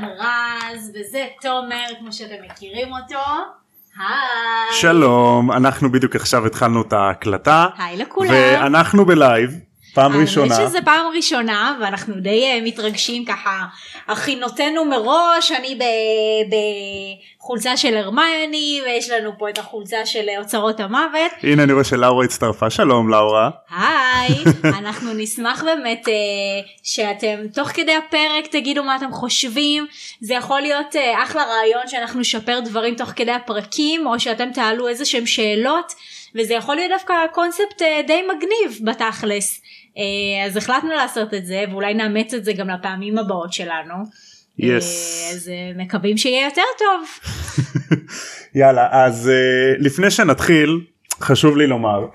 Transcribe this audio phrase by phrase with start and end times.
[0.00, 3.18] כאן רז, וזה תומר, כמו שאתם מכירים אותו.
[3.98, 4.72] היי.
[4.80, 8.30] שלום, אנחנו בדיוק עכשיו התחלנו את ההקלטה, היי לכולם.
[8.30, 9.50] ואנחנו בלייב,
[9.94, 10.54] פעם ראשונה.
[10.54, 13.64] האמת שזה פעם ראשונה, ואנחנו די אה, מתרגשים ככה.
[14.08, 15.78] הכינותנו מראש, אני
[17.38, 21.32] בחולצה של הרמיוני, ויש לנו פה את החולצה של אוצרות המוות.
[21.42, 23.50] הנה אני רואה שלאורה הצטרפה, שלום לאורה.
[23.70, 24.44] היי,
[24.78, 26.12] אנחנו נשמח באמת אה,
[26.82, 29.86] שאתם תוך כדי הפרק תגידו מה אתם חושבים.
[30.20, 34.88] זה יכול להיות אה, אחלה רעיון שאנחנו נשפר דברים תוך כדי הפרקים, או שאתם תעלו
[34.88, 35.92] איזה שהם שאלות,
[36.34, 39.60] וזה יכול להיות דווקא קונספט די מגניב בתכלס.
[39.98, 43.94] אה, אז החלטנו לעשות את זה, ואולי נאמץ את זה גם לפעמים הבאות שלנו.
[44.58, 45.24] יס.
[45.24, 47.28] אה, אז אה, מקווים שיהיה יותר טוב.
[48.54, 49.30] יאללה, אז
[49.78, 50.80] לפני שנתחיל,
[51.20, 52.06] חשוב לי לומר,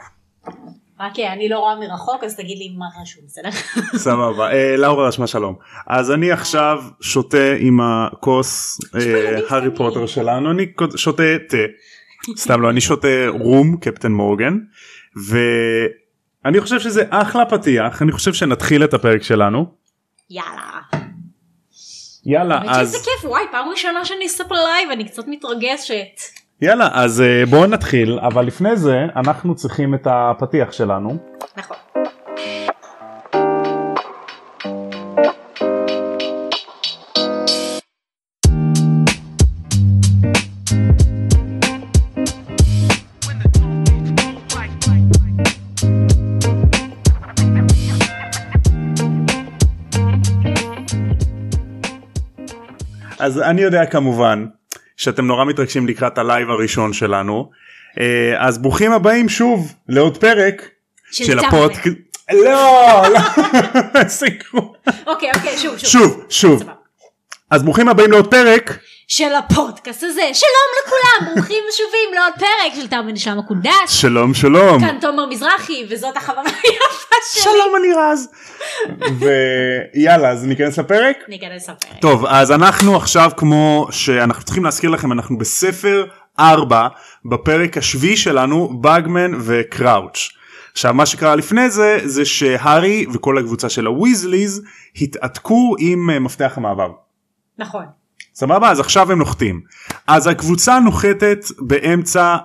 [0.99, 3.49] רק אה, אני לא רואה מרחוק, אז תגיד לי מה רשום, בסדר?
[4.05, 5.55] סבבה, לאורה רשמה שלום.
[5.87, 8.79] אז אני עכשיו שותה עם הכוס
[9.49, 9.75] הארי.
[9.75, 11.57] פוטר שלנו, אני שותה תה.
[12.37, 14.57] סתם לא, אני שותה רום, קפטן מורגן,
[16.45, 19.65] ואני חושב שזה אחלה פתיח, אני חושב שנתחיל את הפרק שלנו.
[20.29, 20.79] יאללה.
[22.25, 22.89] יאללה, אז...
[22.89, 26.43] שזה כיף, וואי, פעם ראשונה שאני אספר live, אני קצת מתרגשת.
[26.61, 31.17] יאללה אז אה, בואו נתחיל אבל לפני זה אנחנו צריכים את הפתיח שלנו
[31.57, 31.77] נכון.
[53.23, 54.45] אז אני יודע כמובן
[54.97, 57.49] שאתם נורא מתרגשים לקראת ה live הראשון שלנו
[57.99, 60.69] אה, אז ברוכים הבאים שוב לעוד פרק
[61.11, 61.39] של.
[61.39, 61.97] הפודקאסט.
[62.31, 63.19] לא, לא,
[64.53, 64.73] גרוע.
[65.07, 65.89] אוקיי, אוקיי, שוב, שוב.
[65.89, 66.63] שוב שוב.
[67.51, 72.87] אז ברוכים הבאים לעוד פרק של הפודקאסט הזה, שלום לכולם, ברוכים השבים לעוד פרק של
[72.87, 73.71] תם ונשלם הקונדס.
[73.87, 77.43] שלום שלום כאן תומר מזרחי, וזאת החברה היפה שלי.
[77.43, 78.29] שלום אני רז
[79.19, 81.17] ויאללה אז ניכנס לפרק.
[81.27, 82.01] ניכנס לפרק.
[82.01, 86.05] טוב אז אנחנו עכשיו כמו שאנחנו צריכים להזכיר לכם אנחנו בספר
[86.39, 86.87] 4
[87.25, 90.29] בפרק השביעי שלנו באגמן וקראוץ'.
[90.71, 94.61] עכשיו מה שקרה לפני זה זה שהארי וכל הקבוצה של הוויזליז
[95.01, 96.91] התעתקו עם אה, מפתח המעבר.
[97.57, 97.85] נכון.
[98.35, 99.61] סבבה אז עכשיו הם נוחתים
[100.07, 102.37] אז הקבוצה נוחתת באמצע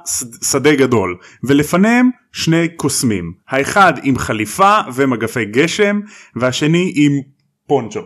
[0.50, 6.00] שדה גדול ולפניהם שני קוסמים האחד עם חליפה ומגפי גשם
[6.36, 7.12] והשני עם
[7.66, 8.00] פונצ'ו.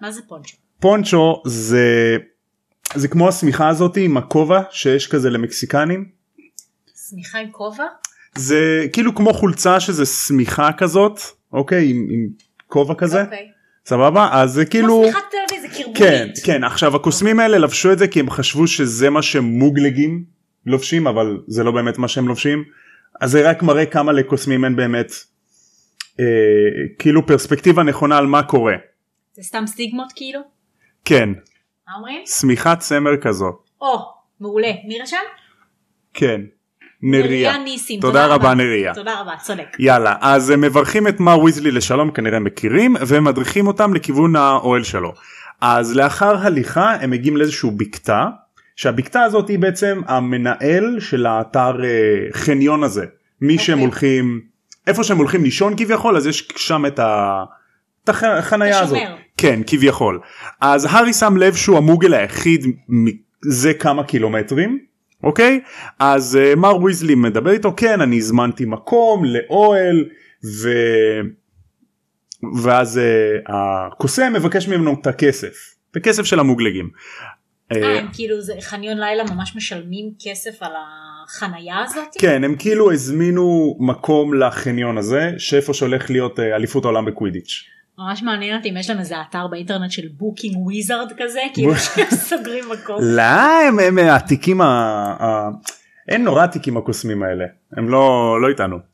[0.00, 0.56] מה זה פונצ'ו?
[0.80, 2.16] פונצ'ו זה
[2.94, 6.08] זה כמו השמיכה הזאת עם הכובע שיש כזה למקסיקנים
[7.10, 7.84] שמיכה עם כובע?
[8.34, 11.20] זה כאילו כמו חולצה שזה שמיכה כזאת
[11.52, 12.28] אוקיי עם, עם
[12.66, 13.48] כובע כזה אוקיי.
[13.86, 15.04] סבבה אז זה כאילו
[15.76, 15.96] קרבולית.
[15.96, 20.24] כן כן עכשיו הקוסמים האלה לבשו את זה כי הם חשבו שזה מה שמוגלגים
[20.66, 22.64] לובשים אבל זה לא באמת מה שהם לובשים
[23.20, 25.12] אז זה רק מראה כמה לקוסמים אין באמת
[26.20, 26.24] אה,
[26.98, 28.74] כאילו פרספקטיבה נכונה על מה קורה
[29.32, 30.40] זה סתם סטיגמות כאילו?
[31.04, 31.28] כן
[31.88, 32.22] מה אומרים?
[32.26, 33.98] שמיכת צמר כזאת או,
[34.40, 34.72] מעולה.
[34.88, 35.16] מי רשם?
[36.14, 36.40] כן
[37.02, 38.00] נריה ניסים.
[38.00, 39.76] תודה רבה נריה תודה רבה, צודק.
[39.78, 45.12] יאללה אז הם מברכים את מר ויזלי לשלום כנראה מכירים ומדריכים אותם לכיוון האוהל שלו
[45.62, 48.26] אז לאחר הליכה הם מגיעים לאיזשהו בקתה
[48.76, 51.88] שהבקתה הזאת היא בעצם המנהל של האתר אה,
[52.32, 53.04] חניון הזה
[53.40, 53.84] מי שהם אוקיי.
[53.86, 54.40] הולכים
[54.86, 57.44] איפה שהם הולכים לישון כביכול אז יש שם את ה...
[58.04, 58.98] את הח- החנייה את הזאת.
[59.36, 60.20] כן כביכול.
[60.60, 62.66] אז הארי שם לב שהוא המוגל היחיד
[63.42, 64.78] זה כמה קילומטרים.
[65.22, 65.60] אוקיי
[65.98, 70.04] אז uh, מר ויזלי מדבר איתו כן אני הזמנתי מקום לאוהל
[70.62, 70.68] ו...
[72.62, 76.90] ואז uh, הקוסם מבקש ממנו את הכסף את הכסף של המוגלגים.
[77.72, 82.08] אה, אה, הם כאילו, זה חניון לילה ממש משלמים כסף על החנייה הזאת?
[82.18, 87.64] כן הם כאילו הזמינו מקום לחניון הזה שאיפה שהולך להיות אה, אליפות העולם בקווידיץ'.
[87.98, 92.10] ממש מעניין אותי אם יש להם איזה אתר באינטרנט של Booking wizard כזה, כאילו שהם
[92.10, 92.96] סוגרים מקום.
[93.16, 94.60] לא הם, הם העתיקים.
[94.60, 95.48] ה...
[96.08, 97.44] אין נורא עתיקים הקוסמים האלה
[97.76, 98.91] הם לא לא איתנו.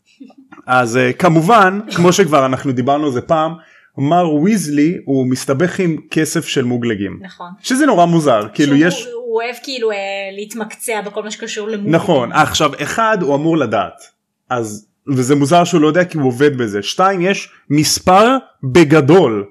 [0.67, 3.53] אז אה, כמובן כמו שכבר אנחנו דיברנו על זה פעם
[3.99, 7.19] מר ויזלי הוא מסתבך עם כסף של מוגלגים.
[7.23, 7.51] נכון.
[7.61, 9.97] שזה נורא מוזר כאילו יש הוא אוהב כאילו אה,
[10.37, 11.95] להתמקצע בכל מה שקשור למוגלגים.
[11.95, 12.33] נכון.
[12.33, 14.11] עכשיו אחד הוא אמור לדעת.
[14.51, 16.83] אז וזה מוזר שהוא לא יודע כי הוא עובד בזה.
[16.83, 18.37] שתיים יש מספר
[18.73, 19.45] בגדול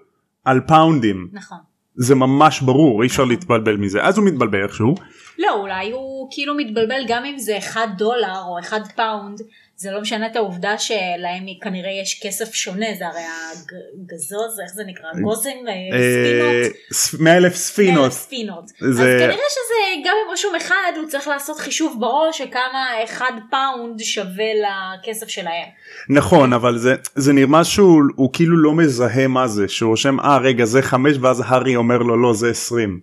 [0.45, 1.29] על פאונדים.
[1.33, 1.57] נכון.
[1.95, 4.03] זה ממש ברור אי אפשר להתבלבל מזה.
[4.03, 4.95] אז הוא מתבלבל איכשהו.
[5.39, 9.41] לא, אולי הוא כאילו מתבלבל גם אם זה 1 דולר או 1 פאונד,
[9.79, 14.83] זה לא משנה את העובדה שלהם כנראה יש כסף שונה, זה הרי הגזוז, איך זה
[14.87, 15.09] נקרא?
[15.21, 16.73] גוזם, אה, ספינות.
[16.93, 18.11] ס- מאה אלף ספינות.
[18.11, 18.63] ספינות.
[18.63, 24.03] אז כנראה שזה גם אם רשום אחד הוא צריך לעשות חישוב בראש שכמה אחד פאונד
[24.03, 25.67] שווה לכסף שלהם.
[26.09, 30.37] נכון אבל זה זה נראה שהוא הוא כאילו לא מזהה מה זה שהוא רושם אה
[30.37, 32.99] רגע זה חמש ואז הארי אומר לו לא זה 20.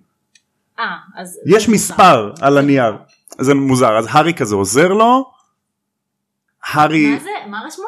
[0.78, 0.84] אה,
[1.16, 1.40] אז...
[1.46, 2.92] יש מספר על הנייר
[3.38, 5.33] זה מוזר אז הארי כזה עוזר לו.
[6.72, 7.30] הארי מה זה?
[7.50, 7.84] מה רשמו?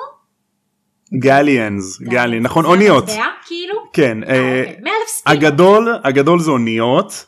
[1.15, 3.75] גליאנס גלי נכון זה אוניות המטבע, כאילו?
[3.93, 4.77] כן אה, אה, אוקיי.
[4.83, 5.43] 100 אלף ספינות.
[5.43, 7.27] הגדול הגדול זה אוניות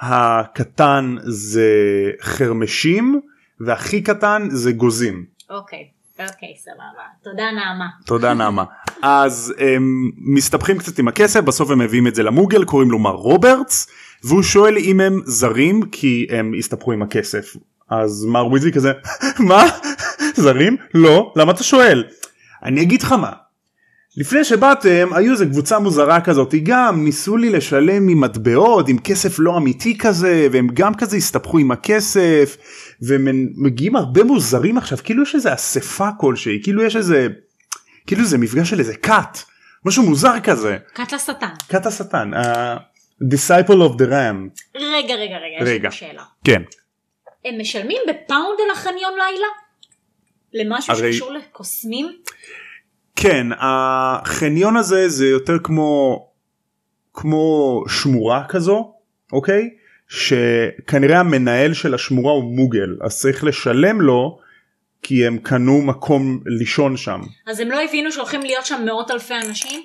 [0.00, 1.70] הקטן זה
[2.22, 3.20] חרמשים
[3.60, 5.24] והכי קטן זה גוזים.
[5.50, 5.88] אוקיי,
[6.18, 7.04] אוקיי, סבבה.
[7.22, 7.86] תודה נעמה.
[8.06, 8.64] תודה נעמה.
[9.02, 13.10] אז הם מסתבכים קצת עם הכסף בסוף הם מביאים את זה למוגל קוראים לו מר
[13.10, 13.88] רוברטס
[14.24, 17.56] והוא שואל אם הם זרים כי הם הסתבכו עם הכסף.
[17.90, 18.92] אז מר ויזלי כזה
[19.48, 19.64] מה
[20.36, 22.04] זרים לא למה אתה שואל
[22.62, 23.32] אני אגיד לך מה.
[24.16, 29.38] לפני שבאתם היו איזה קבוצה מוזרה כזאת גם ניסו לי לשלם עם מטבעות עם כסף
[29.38, 32.56] לא אמיתי כזה והם גם כזה הסתבכו עם הכסף
[33.02, 37.28] ומגיעים הרבה מוזרים עכשיו כאילו יש איזה אספה כלשהי כאילו יש איזה
[38.06, 39.38] כאילו זה מפגש של איזה כת
[39.84, 41.48] משהו מוזר כזה קאט לשטן.
[41.68, 42.76] כת השטן ה-
[43.34, 45.90] disciple of the ram רגע, רגע, רגע, יש לי רגע.
[45.90, 46.22] שאלה.
[46.44, 46.62] כן
[47.44, 49.46] הם משלמים בפאונד על החניון לילה?
[50.54, 52.16] למשהו הרי- שקשור לקוסמים?
[53.16, 56.26] כן החניון הזה זה יותר כמו
[57.14, 58.92] כמו שמורה כזו
[59.32, 59.70] אוקיי
[60.08, 64.38] שכנראה המנהל של השמורה הוא מוגל אז צריך לשלם לו
[65.02, 69.34] כי הם קנו מקום לישון שם אז הם לא הבינו שהולכים להיות שם מאות אלפי
[69.34, 69.82] אנשים?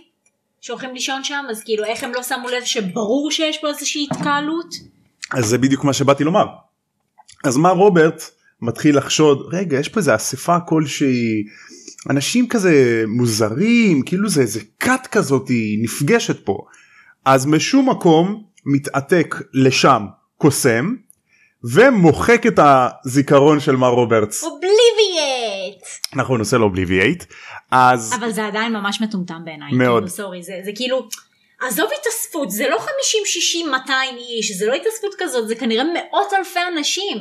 [0.61, 1.45] שהולכים לישון שם?
[1.49, 4.73] אז כאילו איך הם לא שמו לב שברור שיש פה איזושהי התקהלות?
[5.31, 6.45] אז זה בדיוק מה שבאתי לומר.
[7.45, 8.23] אז מה רוברט
[8.65, 11.43] מתחיל לחשוד רגע יש פה איזה אספה כלשהי
[12.09, 16.65] אנשים כזה מוזרים כאילו זה איזה כת כזאת היא נפגשת פה.
[17.25, 20.05] אז משום מקום מתעתק לשם
[20.37, 20.95] קוסם
[21.73, 24.43] ומוחק את הזיכרון של מר רוברטס.
[24.43, 25.85] Obliviate!
[26.15, 27.23] נכון עושה לו Obliviate.
[27.71, 29.71] אז אבל זה עדיין ממש מטומטם בעיניי.
[29.73, 30.03] מאוד.
[30.03, 31.07] כאילו, sorry, זה, זה כאילו...
[31.61, 36.33] עזוב התאספות, זה לא 50, 60, 200 איש, זה לא התאספות כזאת, זה כנראה מאות
[36.39, 37.17] אלפי אנשים.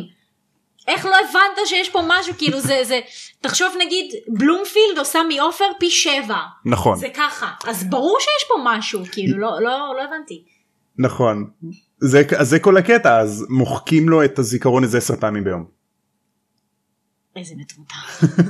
[0.88, 3.00] איך לא הבנת שיש פה משהו, כאילו זה, זה,
[3.40, 6.36] תחשוב נגיד, בלומפילד עושה מעופר פי שבע.
[6.64, 10.44] נכון זה ככה, אז ברור שיש פה משהו, כאילו, לא, לא, לא הבנתי.
[10.98, 11.50] נכון
[11.98, 15.64] זה, זה כל הקטע אז מוחקים לו את הזיכרון איזה עשר פעמים ביום.
[17.36, 17.94] איזה מטומטם.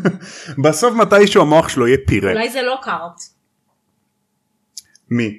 [0.65, 2.33] בסוף מתישהו המוח שלו יהיה פירה.
[2.33, 3.21] אולי זה לא קארט,
[5.11, 5.39] מי?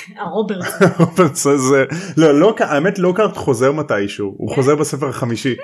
[0.18, 1.34] הרוברט.
[1.34, 1.84] זה
[2.16, 5.56] לא לא האמת לוקארט חוזר מתישהו הוא חוזר בספר החמישי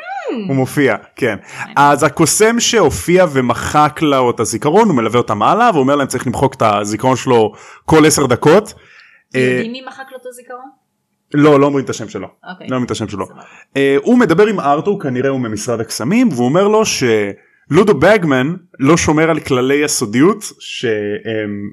[0.48, 1.36] הוא מופיע כן
[1.76, 6.54] אז הקוסם שהופיע ומחק לו את הזיכרון הוא מלווה אותם הלאה ואומר להם צריך למחוק
[6.54, 7.52] את הזיכרון שלו
[7.84, 8.74] כל עשר דקות.
[9.34, 10.70] אה, מי מחק לו את הזיכרון?
[11.34, 12.68] לא לא אומרים את השם שלו אוקיי.
[12.68, 13.26] לא אומרים את השם שלו.
[13.76, 18.96] אה, הוא מדבר עם ארתור כנראה הוא ממשרד הקסמים והוא אומר לו שלודו בגמן לא
[18.96, 21.70] שומר על כללי הסודיות שהם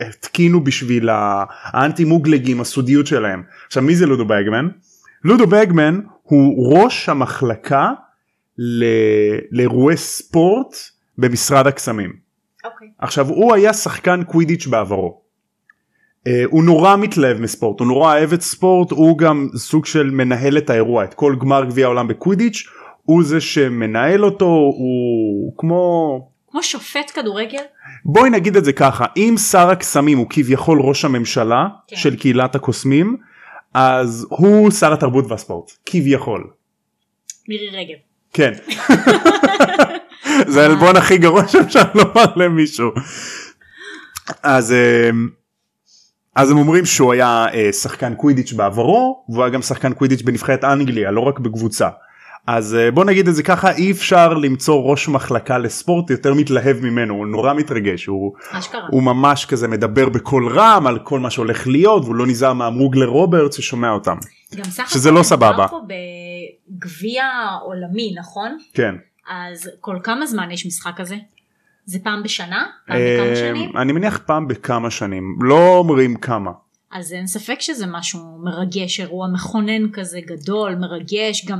[0.00, 3.42] התקינו בשביל האנטי מוגלגים הסודיות שלהם.
[3.66, 4.68] עכשיו מי זה לודו בגמן?
[5.24, 7.90] לודו בגמן הוא ראש המחלקה
[8.58, 8.84] ל-
[9.50, 10.76] לאירועי ספורט
[11.18, 12.12] במשרד הקסמים.
[12.64, 12.88] אוקיי.
[12.98, 15.20] עכשיו הוא היה שחקן קווידיץ' בעברו.
[16.26, 20.58] אה, הוא נורא מתלהב מספורט הוא נורא אוהב את ספורט הוא גם סוג של מנהל
[20.58, 22.64] את האירוע את כל גמר גביע העולם בקווידיץ'
[23.02, 26.20] הוא זה שמנהל אותו הוא כמו
[26.50, 27.62] כמו שופט כדורגל?
[28.04, 31.96] בואי נגיד את זה ככה אם שר הקסמים הוא כביכול ראש הממשלה כן.
[31.96, 33.16] של קהילת הקוסמים
[33.78, 36.50] אז הוא שר התרבות והספורט כביכול
[37.48, 37.96] מירי רגב.
[38.32, 38.52] כן
[40.52, 42.90] זה העלבון הכי גרוע שאפשר לומר למישהו
[44.42, 45.10] אז אה,
[46.36, 50.64] אז הם אומרים שהוא היה אה, שחקן קווידיץ' בעברו והוא היה גם שחקן קווידיץ' בנבחרת
[50.64, 51.88] אנגליה לא רק בקבוצה.
[52.46, 56.76] אז אה, בוא נגיד את זה ככה אי אפשר למצוא ראש מחלקה לספורט יותר מתלהב
[56.80, 58.86] ממנו הוא נורא מתרגש הוא, אשכרה.
[58.90, 63.06] הוא ממש כזה מדבר בקול רם על כל מה שהולך להיות והוא לא נזהר מהמוגלר
[63.06, 64.16] רוברט ששומע אותם.
[64.54, 65.68] גם סך שזה לא סבבה.
[65.68, 65.80] פה
[66.70, 67.24] בגביע
[67.62, 68.58] עולמי נכון?
[68.74, 68.94] כן.
[69.30, 71.16] אז כל כמה זמן יש משחק כזה?
[71.84, 72.66] זה פעם בשנה?
[72.86, 73.76] פעם בכמה אה, שנים?
[73.76, 76.50] אני מניח פעם בכמה שנים לא אומרים כמה.
[76.92, 81.58] אז אין ספק שזה משהו מרגש, אירוע מכונן כזה גדול, מרגש, גם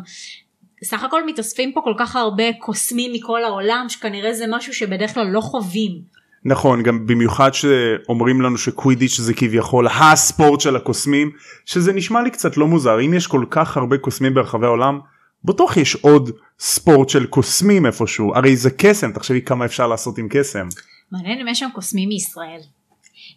[0.85, 5.27] סך הכל מתאספים פה כל כך הרבה קוסמים מכל העולם, שכנראה זה משהו שבדרך כלל
[5.27, 6.17] לא חווים.
[6.45, 11.31] נכון גם במיוחד שאומרים לנו שקווידיץ' זה כביכול הספורט של הקוסמים
[11.65, 15.01] שזה נשמע לי קצת לא מוזר אם יש כל כך הרבה קוסמים ברחבי העולם
[15.45, 20.29] בטוח יש עוד ספורט של קוסמים איפשהו הרי זה קסם תחשבי כמה אפשר לעשות עם
[20.31, 20.69] קסם.
[21.13, 22.61] מעניין אם יש שם קוסמים מישראל.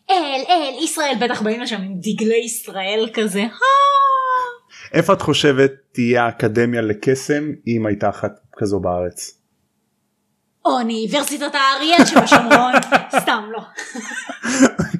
[0.09, 3.43] אל אל ישראל בטח באים לשם עם דגלי ישראל כזה.
[4.93, 9.39] איפה את חושבת תהיה האקדמיה לקסם אם הייתה אחת כזו בארץ?
[10.65, 12.73] אוניברסיטת האריאל שבשומרון.
[13.21, 13.61] סתם לא.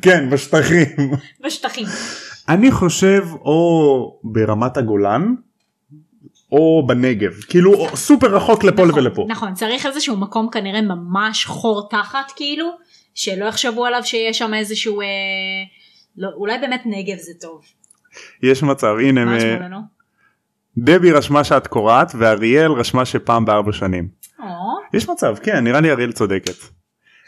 [0.02, 1.12] כן בשטחים.
[1.46, 1.88] בשטחים.
[2.50, 5.36] אני חושב או ברמת הגולן
[6.52, 9.26] או בנגב כאילו סופר רחוק לפה נכון, ולפה.
[9.30, 12.70] נכון צריך איזשהו מקום כנראה ממש חור תחת כאילו
[13.16, 15.08] שלא יחשבו עליו שיש שם איזשהו אה,
[16.18, 17.62] לא, אולי באמת נגב זה טוב.
[18.44, 19.80] יש מצב הנה מה לנו?
[20.78, 24.08] דבי רשמה שאת קוראת ואריאל רשמה שפעם בארבע שנים.
[24.94, 26.56] יש מצב כן נראה לי אריאל צודקת.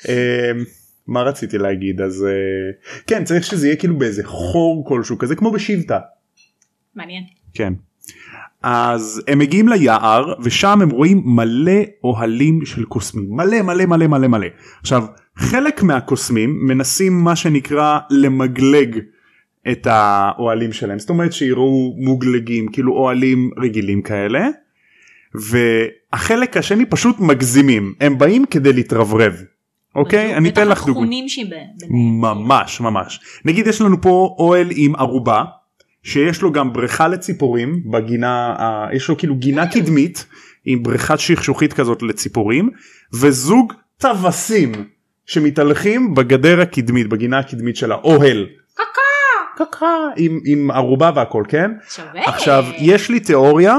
[0.09, 0.51] אה,
[1.07, 5.51] מה רציתי להגיד אז אה, כן צריך שזה יהיה כאילו באיזה חור כלשהו כזה כמו
[5.51, 5.99] בשבטה.
[6.95, 7.23] מעניין.
[7.53, 7.73] כן.
[8.63, 14.27] אז הם מגיעים ליער ושם הם רואים מלא אוהלים של קוסמים מלא מלא מלא מלא
[14.27, 14.47] מלא.
[14.81, 15.03] עכשיו
[15.35, 18.99] חלק מהקוסמים מנסים מה שנקרא למגלג
[19.71, 24.47] את האוהלים שלהם זאת אומרת שיראו מוגלגים כאילו אוהלים רגילים כאלה
[25.35, 29.43] והחלק השני פשוט מגזימים הם באים כדי להתרברב.
[29.95, 31.01] אוקיי אני אתן לך דוגמא.
[31.89, 35.43] ממש ממש נגיד יש לנו פה אוהל עם ערובה
[36.03, 38.55] שיש לו גם בריכה לציפורים בגינה
[38.93, 40.25] יש לו כאילו גינה קדמית
[40.65, 42.69] עם בריכת שכשוכית כזאת לציפורים
[43.13, 44.71] וזוג טווסים
[45.25, 48.47] שמתהלכים בגדר הקדמית בגינה הקדמית של האוהל.
[49.55, 52.25] קקה עם, עם ערובה והכל כן שווה.
[52.25, 53.77] עכשיו יש לי תיאוריה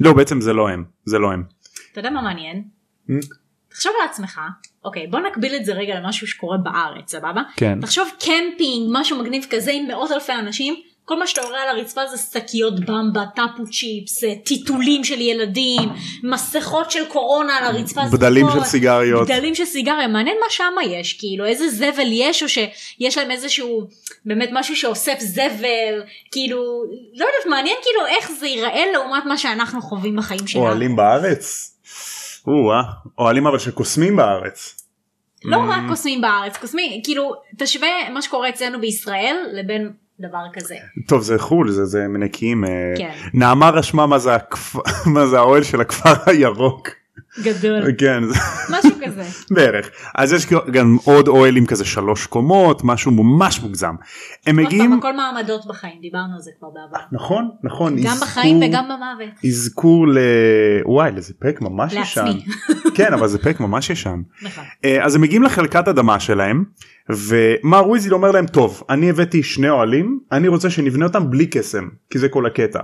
[0.00, 1.42] לא בעצם זה לא הם זה לא הם
[1.92, 2.64] אתה יודע מה מעניין?
[3.08, 3.12] Mm.
[3.68, 4.40] תחשוב לעצמך,
[4.84, 7.42] אוקיי בוא נקביל את זה רגע למשהו שקורה בארץ סבבה?
[7.56, 10.74] כן תחשוב קמפינג משהו מגניב כזה עם מאות אלפי אנשים
[11.08, 15.88] כל מה שאתה רואה על הרצפה זה שקיות במבה, טאפו צ'יפס, אה, טיטולים של ילדים,
[16.22, 21.12] מסכות של קורונה על הרצפה, בדלים של סיגריות בדלים של סיגריה, מעניין מה שמה יש,
[21.12, 23.88] כאילו איזה זבל יש או שיש להם איזשהו
[24.24, 26.58] באמת משהו שאוסף זבל, כאילו
[27.14, 30.64] לא יודעת מעניין כאילו איך זה ייראה לעומת מה שאנחנו חווים בחיים שלנו.
[30.64, 31.74] אוהלים בארץ.
[32.46, 32.82] או-אה,
[33.18, 34.74] אוהלים אבל שקוסמים בארץ.
[35.44, 35.60] לא Mm.
[35.70, 40.74] רק קוסמים בארץ, קוסמים, כאילו תשווה מה שקורה אצלנו בישראל לבין דבר כזה.
[41.06, 42.64] טוב זה חו"ל זה זה מנקיים.
[42.64, 43.10] אה, כן.
[43.34, 44.80] נעמה רשמה מה זה הכפ-
[45.14, 46.88] מה זה האוהל של הכפר הירוק.
[47.42, 47.82] גדול.
[48.00, 48.22] כן
[48.70, 49.22] משהו כזה.
[49.54, 49.90] בערך.
[50.14, 53.94] אז יש גם עוד אוהל עם כזה שלוש קומות משהו ממש מוגזם.
[54.46, 54.90] הם עוד מגיעים.
[54.90, 57.04] פעם הכל מעמדות בחיים דיברנו על זה כבר בעבר.
[57.12, 57.96] נכון נכון.
[57.96, 59.34] גם אזכור- בחיים וגם במוות.
[59.46, 60.18] אזכור ל...
[60.84, 62.24] וואי זה פרק ממש ישן.
[62.24, 62.44] לעצמי.
[62.94, 64.20] כן אבל זה פרק ממש ישן.
[64.42, 64.64] נכון.
[64.84, 66.64] אה, אז הם מגיעים לחלקת אדמה שלהם
[67.08, 71.88] ומר וויזלי אומר להם טוב אני הבאתי שני אוהלים אני רוצה שנבנה אותם בלי קסם
[72.10, 72.80] כי זה כל הקטע.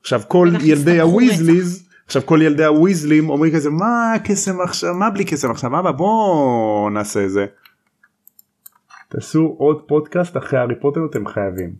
[0.00, 5.24] עכשיו כל ילדי הוויזליז עכשיו כל ילדי הוויזלים אומרים כזה מה קסם עכשיו מה בלי
[5.24, 7.46] קסם עכשיו אבא בוא נעשה את זה.
[9.08, 11.72] תעשו עוד פודקאסט אחרי הארי פוטר אתם חייבים.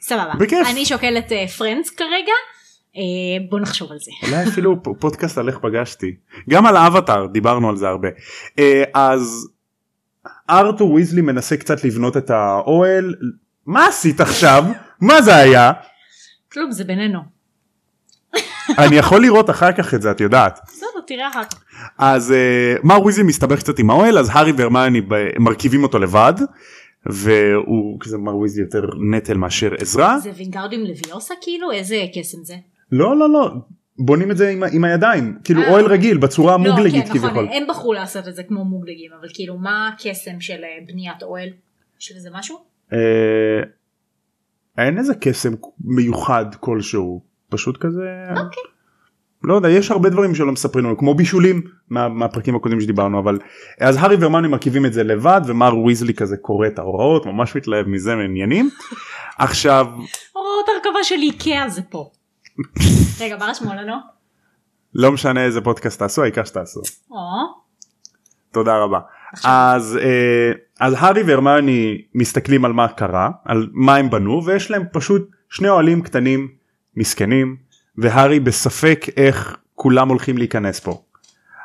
[0.00, 0.32] סבבה.
[0.38, 0.66] בכיף.
[0.70, 2.32] אני שוקלת Friends כרגע.
[2.96, 4.10] אה, בוא נחשוב על זה.
[4.28, 6.14] אולי אפילו פודקאסט על איך פגשתי
[6.50, 8.08] גם על האבטאר דיברנו על זה הרבה
[8.58, 9.48] אה, אז
[10.50, 13.14] ארתור ויזלי מנסה קצת לבנות את האוהל.
[13.66, 14.64] מה עשית עכשיו?
[15.00, 15.72] מה זה היה?
[16.52, 17.20] כלום זה בינינו.
[18.78, 20.60] אני יכול לראות אחר כך את זה את יודעת.
[20.66, 21.64] בסדר תראה אחר כך.
[21.98, 26.32] אז אה, מר ויזלי מסתבך קצת עם האוהל אז הארי והרמני ב- מרכיבים אותו לבד
[27.06, 30.18] והוא כזה מר ויזלי יותר נטל מאשר עזרה.
[30.18, 31.72] זה וינגרדיום לוויוסה כאילו?
[31.72, 32.54] איזה קסם זה.
[32.92, 33.50] לא לא לא
[33.98, 35.70] בונים את זה עם, עם הידיים כאילו אה.
[35.70, 37.48] אוהל רגיל בצורה לא, מוגלגית כן, נכון, כביכול.
[37.52, 41.48] הם בחרו לעשות את זה כמו מוגלגים אבל כאילו מה הקסם של אה, בניית אוהל?
[42.00, 42.58] יש לזה משהו?
[42.92, 42.98] אה,
[44.78, 48.62] אין איזה קסם מיוחד כלשהו פשוט כזה אוקיי.
[49.44, 53.38] לא יודע יש הרבה דברים שלא מספרים לנו כמו בישולים מה, מהפרקים הקודמים שדיברנו אבל
[53.80, 57.88] אז הארי והרמני מרכיבים את זה לבד ומר ויזלי כזה קורא את ההוראות ממש מתלהב
[57.88, 58.70] מזה מעניינים
[59.38, 59.86] עכשיו
[60.32, 62.10] הוראות הרכבה של איקאה זה פה.
[63.20, 63.94] רגע מה רשמו לנו?
[64.94, 66.80] לא משנה איזה פודקאסט תעשו העיקר שתעשו
[68.52, 68.98] תודה רבה.
[69.44, 74.84] אז אה, אז הארי והרמני מסתכלים על מה קרה על מה הם בנו ויש להם
[74.92, 76.48] פשוט שני אוהלים קטנים
[76.96, 77.56] מסכנים
[77.98, 81.02] והארי בספק איך כולם הולכים להיכנס פה.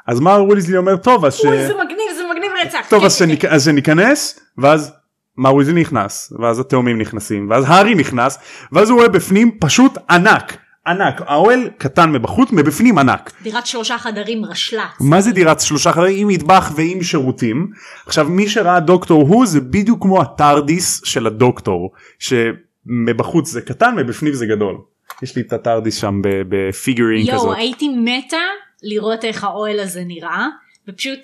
[0.08, 1.46] אז מר וויזלי אומר טוב אז ש...
[1.46, 2.86] אוי זה מגניב זה מגניב רצח.
[2.90, 3.48] טוב כן, אז, כן.
[3.50, 4.94] אז שניכנס ואז
[5.38, 8.40] מר וויזלי נכנס ואז התאומים נכנסים ואז הארי נכנס
[8.72, 10.58] ואז הוא רואה בפנים פשוט ענק
[10.90, 13.32] ענק האוהל קטן מבחוץ מבפנים ענק.
[13.42, 15.02] דירת שלושה חדרים רשל"צ.
[15.02, 17.68] מה זה דירת שלושה חדרים עם מטבח ועם שירותים
[18.06, 24.34] עכשיו מי שראה דוקטור הוא זה בדיוק כמו הטרדיס של הדוקטור שמבחוץ זה קטן מבפנים
[24.34, 24.78] זה גדול.
[25.22, 27.58] יש לי את הטרדיס שם בפיגורין יואו כזאת.
[27.58, 28.38] הייתי מתה
[28.84, 30.48] לראות איך האוהל הזה נראה
[30.90, 31.20] ופשוט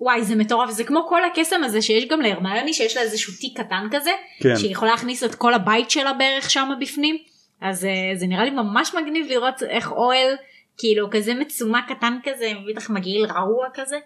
[0.00, 3.60] וואי זה מטורף זה כמו כל הקסם הזה שיש גם להרמיוני שיש לה איזשהו תיק
[3.60, 4.10] קטן כזה
[4.42, 4.56] כן.
[4.56, 7.16] שהיא יכולה להכניס את כל הבית שלה בערך שם בפנים
[7.60, 10.34] אז אה, זה נראה לי ממש מגניב לראות איך אוהל
[10.78, 13.96] כאילו כזה מצומק קטן כזה בטח מגעיל רעוע כזה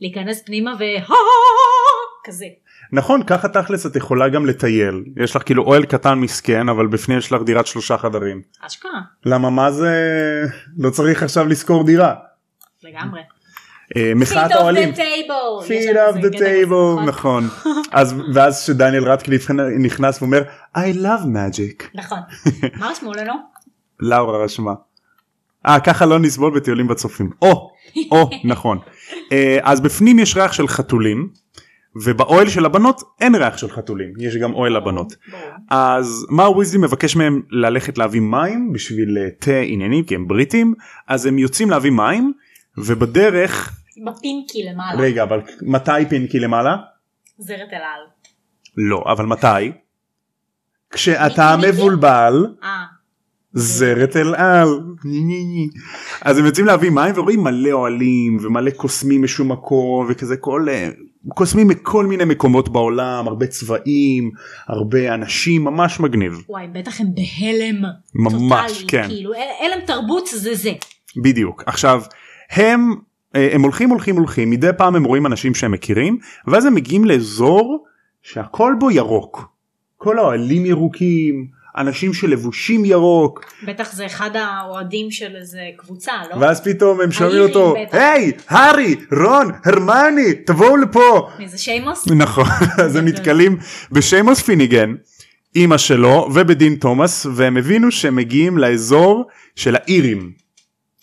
[0.00, 0.82] להיכנס פנימה ו...
[2.24, 2.46] כזה.
[2.92, 7.18] נכון ככה תכלס את יכולה גם לטייל יש לך כאילו אוהל קטן מסכן אבל בפנים
[7.18, 8.42] יש לך דירת שלושה חדרים.
[8.60, 9.92] אשכרה למה מה זה
[10.78, 12.14] לא צריך עכשיו לשכור דירה.
[12.82, 13.20] לגמרי.
[13.96, 14.90] אה, מחאת האוהלים.
[14.90, 15.02] the קטע
[16.28, 17.48] כזה, table נכון?
[17.92, 20.42] אז ואז שדניאל רטקליף נכנס ואומר
[20.76, 22.18] I love magic נכון.
[22.80, 23.32] מה רשמו לנו?
[24.00, 24.72] לאורה רשמה.
[25.66, 27.30] אה ככה לא נסבול בטיולים בצופים.
[27.42, 27.70] או
[28.10, 28.78] או נכון.
[29.32, 31.28] אה, אז בפנים יש ריח של חתולים
[32.04, 35.16] ובאוהל של הבנות אין ריח של חתולים יש גם אוהל לבנות.
[35.70, 40.74] אז מר ויזלי מבקש מהם ללכת להביא מים בשביל אה, תה עניינים כי הם בריטים
[41.08, 42.32] אז הם יוצאים להביא מים
[42.86, 45.00] ובדרך בפינקי למעלה.
[45.00, 46.76] רגע אבל מתי פינקי למעלה?
[47.38, 48.06] זרת אל על.
[48.76, 49.72] לא אבל מתי?
[50.90, 51.56] כשאתה?
[51.68, 52.84] מבולבל אה.
[53.52, 54.68] זרת אל על
[56.22, 60.88] אז הם יוצאים להביא מים ורואים מלא אוהלים ומלא קוסמים משום מקום וכזה כל אה,
[61.28, 64.30] קוסמים מכל מיני מקומות בעולם הרבה צבעים
[64.68, 67.82] הרבה אנשים ממש מגניב וואי בטח הם בהלם.
[68.14, 69.08] ממש, טוטאלי, כן.
[69.08, 70.72] כאילו הלם תרבות זה זה.
[71.22, 72.02] בדיוק עכשיו
[72.50, 72.94] הם
[73.34, 77.04] אה, הם הולכים הולכים הולכים מדי פעם הם רואים אנשים שהם מכירים ואז הם מגיעים
[77.04, 77.84] לאזור
[78.22, 79.48] שהכל בו ירוק
[79.96, 86.36] כל האוהלים ירוקים אנשים שלבושים ירוק בטח זה אחד האוהדים של איזה קבוצה לא?
[86.36, 87.74] ואז פתאום הם שומעים אותו.
[87.92, 92.08] היי הארי רון הרמני תבואו לפה מי זה שיימוס?
[92.08, 92.46] נכון
[92.84, 93.56] אז הם נתקלים
[93.92, 94.94] בשיימוס פיניגן
[95.56, 99.26] אימא שלו ובדין תומאס והם הבינו שהם מגיעים לאזור
[99.56, 100.32] של האירים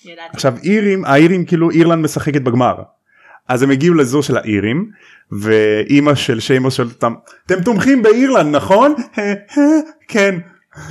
[0.05, 0.29] ידעתי.
[0.33, 2.75] עכשיו אירים האירים כאילו אירלנד משחקת בגמר
[3.47, 4.91] אז הם הגיעו לאזור של האירים
[5.31, 7.13] ואימא של שיימוס שואלת אותם
[7.45, 8.95] אתם תומכים באירלנד נכון
[10.07, 10.35] כן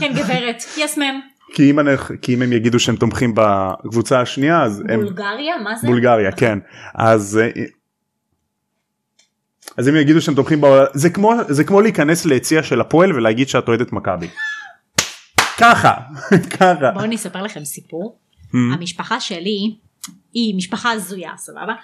[0.01, 0.65] כן גברת.
[0.77, 1.21] יס מם.
[1.55, 5.57] כי אם, אנחנו, כי אם הם יגידו שהם תומכים בקבוצה השנייה אז הם בולגריה?
[5.65, 5.87] מה זה?
[5.87, 6.59] בולגריה כן
[6.95, 7.65] אז אה,
[9.77, 13.49] אז הם יגידו שהם תומכים בעולם זה כמו זה כמו להיכנס ליציע של הפועל ולהגיד
[13.49, 14.29] שאת אוהדת מכבי.
[15.61, 15.95] ככה
[16.59, 18.19] ככה בואו אני אספר לכם סיפור.
[18.55, 18.75] Hmm.
[18.75, 19.75] המשפחה שלי
[20.33, 21.75] היא משפחה הזויה סבבה.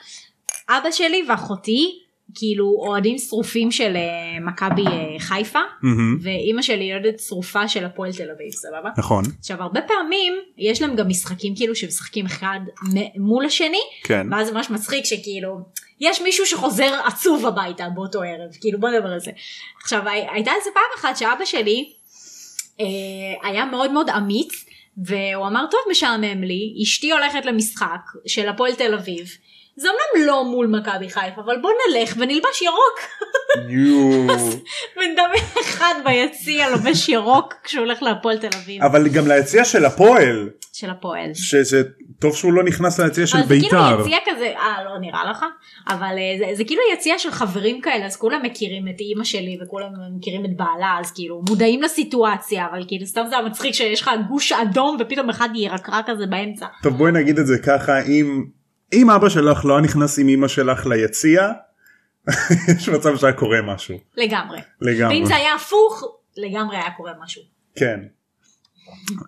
[0.69, 1.99] אבא שלי ואחותי
[2.35, 4.01] כאילו אוהדים שרופים של אה,
[4.47, 8.91] מכבי אה, חיפה מהמם, ואימא שלי אוהדת שרופה של הפועל תל אביב סבבה.
[8.99, 12.61] נכון עכשיו הרבה פעמים יש להם גם משחקים כאילו שמשחקים אחד
[13.19, 15.59] מול השני כן ואז זה ממש מצחיק שכאילו
[16.01, 19.31] יש מישהו שחוזר עצוב הביתה באותו ערב כאילו בוא נדבר על זה.
[19.83, 21.93] עכשיו הי- הייתה איזה פעם אחת שאבא שלי
[22.81, 22.87] אה,
[23.51, 24.65] היה מאוד מאוד אמיץ
[24.99, 29.27] והוא אמר טוב משעמם לי אשתי הולכת למשחק של הפועל תל אביב.
[29.77, 33.01] זה אמנם לא מול מכבי חיפה אבל בוא נלך ונלבש ירוק
[33.69, 34.37] יואו.
[34.97, 40.49] ונדמיין אחד ביציע לובש ירוק כשהוא הולך להפועל תל אביב אבל גם ליציע של הפועל
[40.81, 41.31] של הפועל.
[41.35, 41.83] שזה
[42.19, 44.01] טוב שהוא לא נכנס ליציע של אבל זה כאילו בית"ר.
[44.01, 45.45] יציע כזה, אה לא נראה לך,
[45.89, 49.59] אבל אה, זה, זה כאילו יציע של חברים כאלה אז כולם מכירים את אימא שלי
[49.63, 54.11] וכולם מכירים את בעלה אז כאילו מודעים לסיטואציה אבל כאילו סתם זה המצחיק שיש לך
[54.29, 56.67] גוש אדום ופתאום אחד ירקרק כזה באמצע.
[56.83, 58.45] טוב בואי נגיד את זה ככה אם
[58.93, 61.53] אם אבא שלך לא נכנס עם אמא שלך ליציע
[62.77, 64.59] יש מצב שהיה קורה משהו לגמרי.
[64.81, 65.17] לגמרי.
[65.17, 66.05] ואם זה היה הפוך
[66.37, 67.43] לגמרי היה קורה משהו.
[67.75, 68.01] כן.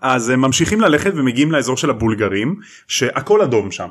[0.02, 3.88] אז הם ממשיכים ללכת ומגיעים לאזור של הבולגרים שהכל אדום שם.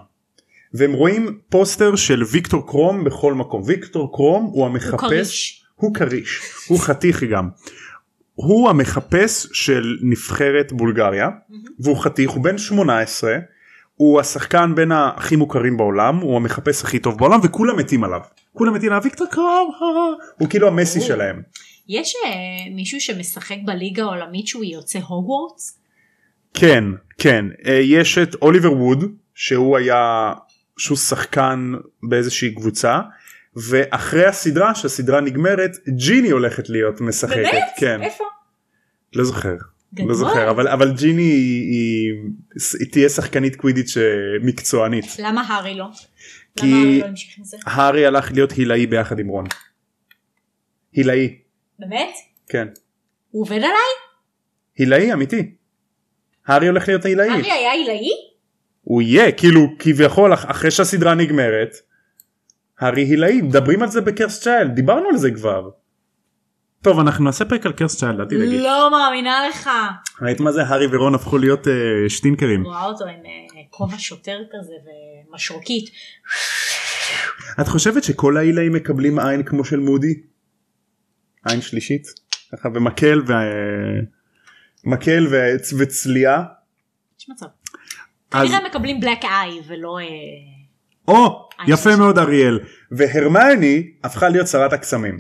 [0.74, 5.66] והם רואים פוסטר של ויקטור קרום בכל מקום ויקטור קרום הוא המחפש כריש.
[5.76, 7.50] הוא כריש הוא חתיך גם
[8.36, 11.30] הוא המחפש של נבחרת בולגריה
[11.80, 13.38] והוא חתיך הוא בן 18
[14.02, 18.22] הוא השחקן בין הכי מוכרים בעולם הוא המחפש הכי טוב בעולם וכולם מתים עליו
[18.54, 19.72] כולם מתים עליו ויקטור קרום
[20.38, 21.02] הוא כאילו המסי.
[21.02, 21.42] שלהם
[21.88, 22.32] יש אה,
[22.76, 25.80] מישהו שמשחק בליגה העולמית שהוא יוצא הוגוורטס?
[26.54, 26.84] כן
[27.18, 29.04] כן אה, יש את אוליבר ווד
[29.36, 30.34] שהוא היה
[30.78, 33.00] שהוא שחקן באיזושהי קבוצה
[33.56, 37.64] ואחרי הסדרה שהסדרה נגמרת ג'יני הולכת להיות משחקת באמת?
[37.78, 38.24] כן איפה?
[39.14, 39.56] לא זוכר
[39.94, 40.08] גדול.
[40.10, 42.12] לא זוכר אבל אבל ג'יני היא, היא,
[42.80, 43.98] היא תהיה שחקנית קווידיץ'
[44.44, 45.86] מקצוענית למה הארי לא?
[46.56, 47.08] כי- הארי לא?
[47.66, 49.46] הארי הלך להיות הילאי ביחד עם רון.
[50.94, 51.38] הילאי
[51.80, 52.10] באמת?
[52.50, 52.68] כן
[53.32, 53.72] הוא עובד עליי?
[54.78, 55.56] הילאי אמיתי.
[56.48, 57.30] הארי הולך להיות הילאי.
[57.30, 58.10] הארי היה עילאי?
[58.82, 61.76] הוא יהיה כאילו כביכול אח- אחרי שהסדרה נגמרת.
[62.80, 65.70] הארי הילאי מדברים על זה בקרס צ'יילד דיברנו על זה כבר.
[66.82, 68.58] טוב אנחנו נעשה פרק על קרסט צ'יילד אל תדאגי.
[68.58, 69.70] לא מאמינה לך.
[70.22, 71.74] ראית מה זה הארי ורון הפכו להיות אה,
[72.10, 72.64] שטינקרים.
[72.64, 74.74] רואה אותו עם אה, כובע שוטר כזה
[75.30, 75.90] ומשרוקית.
[77.62, 80.14] את חושבת שכל האילאים מקבלים עין כמו של מודי?
[81.46, 82.08] עין שלישית?
[82.52, 83.34] ככה ומקל ו...
[84.84, 85.36] מקל ו...
[85.80, 86.44] וצלייה?
[87.20, 87.46] יש מצב.
[88.32, 89.98] אז- כנראה מקבלים בלק איי ולא...
[90.00, 90.06] אה,
[91.08, 92.00] או יפה שלישית.
[92.00, 92.60] מאוד אריאל
[92.92, 95.18] והרמיוני הפכה להיות שרת הקסמים.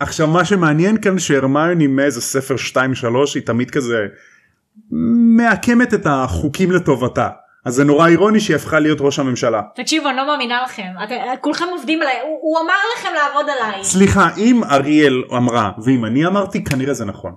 [0.00, 2.76] עכשיו מה שמעניין כאן שהרמיוני מאיזה ספר 2-3
[3.34, 4.06] היא תמיד כזה
[5.36, 7.28] מעקמת את החוקים לטובתה
[7.64, 9.62] אז זה נורא אירוני שהיא הפכה להיות ראש הממשלה.
[9.74, 10.86] תקשיבו אני לא מאמינה לכם.
[11.04, 12.20] אתם- כולכם עובדים עליי.
[12.22, 13.84] הוא- הוא אמר לכם לעבוד עליי.
[13.84, 17.34] סליחה אם אריאל אמרה ואם אני אמרתי כנראה זה נכון.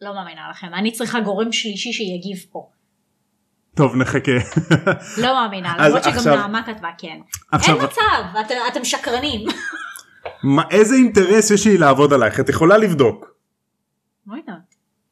[0.00, 0.66] לא מאמינה לכם.
[0.74, 2.68] אני צריכה גורם שלישי שיגיב פה.
[3.76, 4.32] טוב נחכה.
[5.18, 5.74] לא מאמינה.
[5.78, 7.16] למרות שגם עכשיו- נעמה כתבה כן.
[7.52, 8.38] עכשיו אין מצב.
[8.46, 9.40] אתם- אתם שקרנים.
[10.42, 13.32] מה, איזה אינטרס יש לי לעבוד עלייך את יכולה לבדוק.
[14.26, 14.54] לא.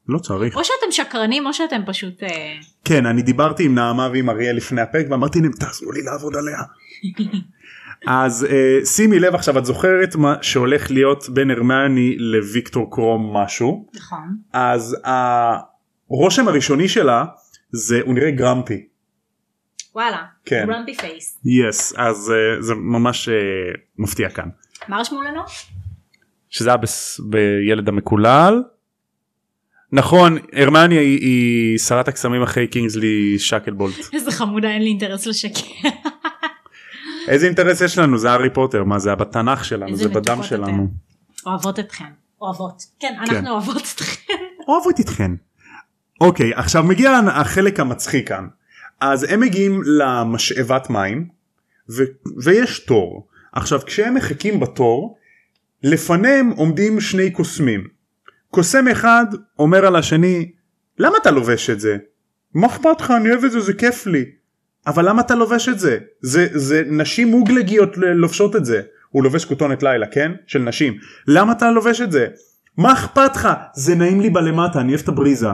[0.09, 0.57] לא צריך.
[0.57, 2.23] או שאתם שקרנים או שאתם פשוט...
[2.23, 6.37] אה, כן אני דיברתי עם נעמה ועם אריאל לפני הפרק ואמרתי להם תעזרו לי לעבוד
[6.37, 6.59] עליה.
[8.07, 13.87] אז uh, שימי לב עכשיו את זוכרת מה שהולך להיות בין הרמני לוויקטור קרום משהו
[13.95, 14.37] נכון.
[14.53, 14.97] אז
[16.11, 17.25] הרושם הראשוני שלה
[17.73, 18.87] זה הוא נראה grumpy.
[19.95, 20.23] וואלה.
[20.45, 20.67] כן.
[20.69, 21.39] grumpy face.
[21.45, 23.33] yes אז אה, זה ממש אה,
[23.99, 24.49] מפתיע כאן.
[24.89, 25.41] מה רשמו לנו?
[26.51, 26.79] שזה היה.
[27.19, 28.63] בילד המקולל.
[29.93, 33.95] נכון הרמני היא, היא שרת הקסמים אחרי קינגסלי שקלבולט.
[34.13, 35.89] איזה חמודה אין לי אינטרס לשקר.
[37.29, 40.89] איזה אינטרס יש לנו זה הארי פוטר מה זה בתנ"ך שלנו זה בדם שלנו.
[41.47, 42.05] אוהבות אתכם.
[42.41, 42.83] אוהבות.
[43.01, 44.33] כן, אנחנו אוהבות אתכם.
[44.69, 45.31] אוהבות איתכן.
[46.21, 48.47] אוקיי עכשיו מגיע החלק המצחיק כאן.
[49.01, 51.29] אז הם מגיעים למשאבת מים
[51.91, 52.03] ו-
[52.43, 53.27] ויש תור.
[53.53, 55.17] עכשיו כשהם מחכים בתור
[55.83, 57.89] לפניהם עומדים שני קוסמים.
[58.51, 59.27] קוסם אחד
[59.59, 60.53] אומר על השני
[60.99, 61.97] למה אתה לובש את זה?
[62.55, 64.25] מה אכפת לך אני אוהב את זה זה כיף לי.
[64.87, 65.99] אבל למה אתה לובש את זה?
[66.21, 68.83] זה, זה נשים מוגלגיות לובשות את זה.
[69.09, 70.33] הוא לובש כותונת לילה כן?
[70.47, 70.99] של נשים.
[71.27, 72.27] למה אתה לובש את זה?
[72.77, 73.49] מה אכפת לך?
[73.75, 75.49] זה נעים לי בלמטה אני אוהב את הבריזה.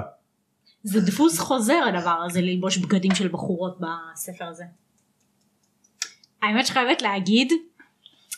[0.83, 4.65] זה דפוס חוזר הדבר הזה ללבוש בגדים של בחורות בספר הזה.
[6.43, 7.53] האמת שחייבת להגיד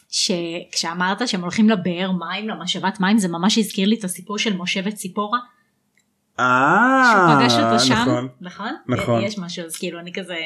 [0.08, 4.80] שכשאמרת שהם הולכים לבאר מים למשאבת מים זה ממש הזכיר לי את הסיפור של משה
[4.84, 5.38] וציפורה
[6.40, 8.28] אה, שהוא פגש אותו שם נכון.
[8.40, 9.22] נכון נכון.
[9.22, 10.36] יש משהו אז כאילו אני כזה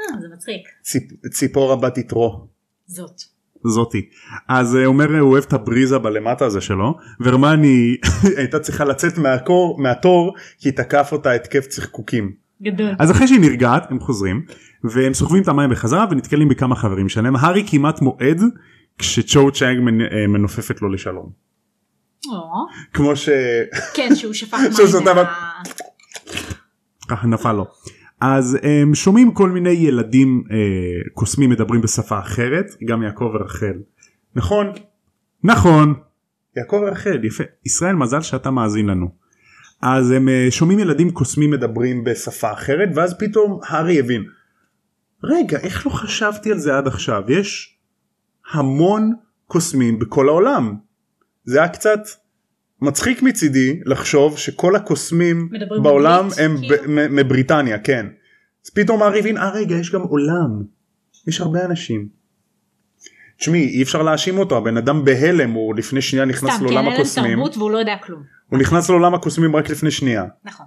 [0.00, 2.46] אה, זה מצחיק ציפ, ציפורה בת יתרו.
[2.86, 3.22] זאת
[3.64, 4.08] זאתי.
[4.48, 7.96] אז אה, הוא אומר הוא אוהב את הבריזה בלמטה הזה שלו ורמני
[8.38, 12.32] הייתה צריכה לצאת מהקור, מהתור כי תקף אותה התקף צחקוקים.
[12.62, 14.44] גדול אז אחרי שהיא נרגעת הם חוזרים
[14.84, 18.40] והם סוחבים את המים בחזרה ונתקלים בכמה חברים שלהם הארי כמעט מועד
[18.98, 21.30] כשצ'ו צ'אנג אה, מנופפת לו לשלום.
[22.92, 23.28] כמו ש...
[23.94, 24.58] כן שהוא שפך
[25.04, 25.24] מים
[27.08, 27.66] ככה נפל לו.
[28.20, 30.56] אז הם שומעים כל מיני ילדים אה,
[31.14, 33.74] קוסמים מדברים בשפה אחרת גם יעקב ורחל.
[34.34, 34.66] נכון?
[35.44, 35.94] נכון.
[36.56, 37.44] יעקב ורחל יפה.
[37.66, 39.10] ישראל מזל שאתה מאזין לנו.
[39.82, 44.24] אז הם אה, שומעים ילדים קוסמים מדברים בשפה אחרת ואז פתאום הארי הבין.
[45.24, 47.77] רגע איך לא חשבתי על זה עד עכשיו יש
[48.52, 49.14] המון
[49.46, 50.76] קוסמים בכל העולם.
[51.44, 52.00] זה היה קצת
[52.82, 55.48] מצחיק מצידי לחשוב שכל הקוסמים
[55.82, 57.02] בעולם אנגלית, הם כאילו?
[57.10, 58.06] מבריטניה כן.
[58.64, 60.62] אז פתאום הארי הבין אה רגע יש גם עולם.
[61.26, 62.08] יש הרבה אנשים.
[63.38, 66.74] תשמעי אי אפשר להאשים אותו הבן אדם בהלם הוא לפני שנייה נכנס סתם כי אין
[66.74, 70.24] לעולם להם הקוסמים תרבות והוא לא יודע כלום הוא נכנס לעולם הקוסמים רק לפני שנייה.
[70.44, 70.66] נכון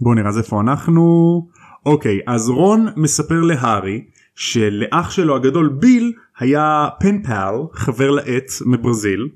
[0.00, 1.46] בואו נראה אז איפה אנחנו
[1.86, 4.04] אוקיי אז רון מספר להארי
[4.34, 9.28] שלאח שלו הגדול ביל היה פנפל חבר לעט מברזיל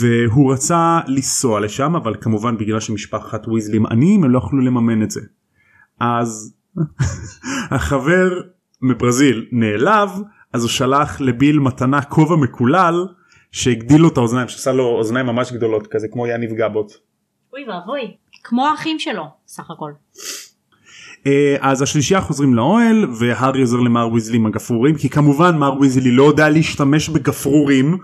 [0.00, 5.10] והוא רצה לנסוע לשם אבל כמובן בגלל שמשפחת ויזלים עניים הם לא יכלו לממן את
[5.10, 5.20] זה.
[6.00, 6.56] אז
[7.76, 8.40] החבר
[8.82, 10.10] מברזיל נעלב
[10.52, 13.06] אז הוא שלח לביל מתנה כובע מקולל
[13.52, 16.92] שהגדיל לו את האוזניים שעשה לו אוזניים ממש גדולות כזה כמו יניב גבות.
[17.52, 19.92] אוי ואבוי כמו האחים שלו סך הכל
[21.60, 26.22] אז השלישייה חוזרים לאוהל והארי עוזר למר ויזלי עם הגפרורים כי כמובן מר ויזלי לא
[26.22, 27.98] יודע להשתמש בגפרורים.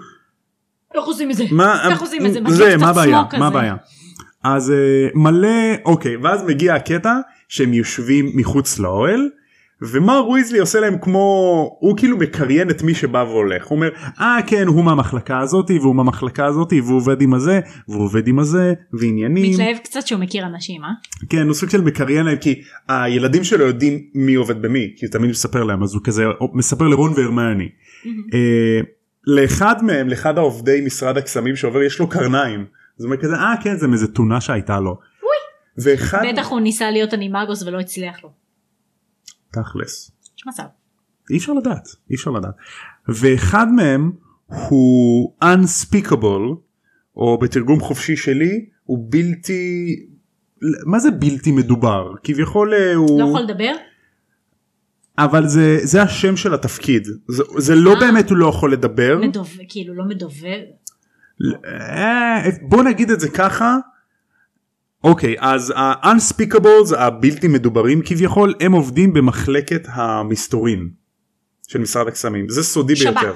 [0.94, 1.44] איך עושים את זה?
[1.50, 2.40] מה איך עושים את זה?
[2.48, 3.22] זה מה הבעיה.
[3.38, 3.76] מה הבעיה.
[4.44, 5.48] אז אה, מלא
[5.84, 7.14] אוקיי ואז מגיע הקטע
[7.48, 9.28] שהם יושבים מחוץ לאוהל
[9.90, 13.88] ומר ויזלי עושה להם כמו הוא כאילו מקריין את מי שבא והולך הוא אומר
[14.20, 18.38] אה כן הוא מהמחלקה הזאתי והוא מהמחלקה הזאתי והוא עובד עם הזה והוא עובד עם
[18.38, 20.88] הזה ועניינים מתלהב קצת שהוא מכיר אנשים אה?
[21.28, 25.12] כן הוא סוג של מקריין להם כי הילדים שלו יודעים מי עובד במי כי הוא
[25.12, 27.68] תמיד מספר להם אז הוא כזה מספר לרון והרמני.
[28.34, 28.80] אה,
[29.26, 32.64] לאחד מהם לאחד העובדי משרד הקסמים שעובר יש לו קרניים.
[32.96, 34.98] זה אומר כזה אה כן זה מאיזה תונה שהייתה לו.
[35.78, 38.41] ואחד בטח הוא ניסה להיות אנימגוס ולא הצליח לו.
[39.52, 40.64] תכלס יש מצב.
[41.30, 42.54] אי אפשר לדעת אי אפשר לדעת
[43.08, 44.12] ואחד מהם
[44.46, 46.56] הוא unspeakable
[47.16, 49.96] או בתרגום חופשי שלי הוא בלתי
[50.86, 53.72] מה זה בלתי מדובר כביכול אה, הוא לא יכול לדבר?
[55.18, 58.00] אבל זה זה השם של התפקיד זה, זה לא אה.
[58.00, 60.60] באמת הוא לא יכול לדבר מדובב, כאילו לא מדובב.
[61.64, 63.78] אה, בוא נגיד את זה ככה.
[65.04, 70.88] אוקיי אז ה-unspeakable זה הבלתי מדוברים כביכול הם עובדים במחלקת המסתורין
[71.68, 73.22] של משרד הקסמים זה סודי שב"כ.
[73.22, 73.34] ביותר.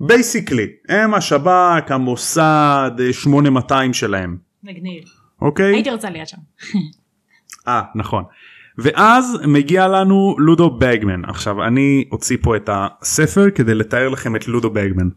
[0.00, 5.04] בייסיקלי הם השב"כ המוסד אה, 8200 שלהם מגניב.
[5.42, 6.36] אוקיי הייתי רוצה להיות שם.
[7.68, 8.24] אה נכון
[8.78, 14.48] ואז מגיע לנו לודו בגמן עכשיו אני אוציא פה את הספר כדי לתאר לכם את
[14.48, 15.08] לודו בגמן.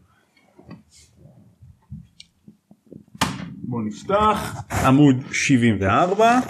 [3.72, 4.54] בוא נפתח
[4.86, 6.40] עמוד 74.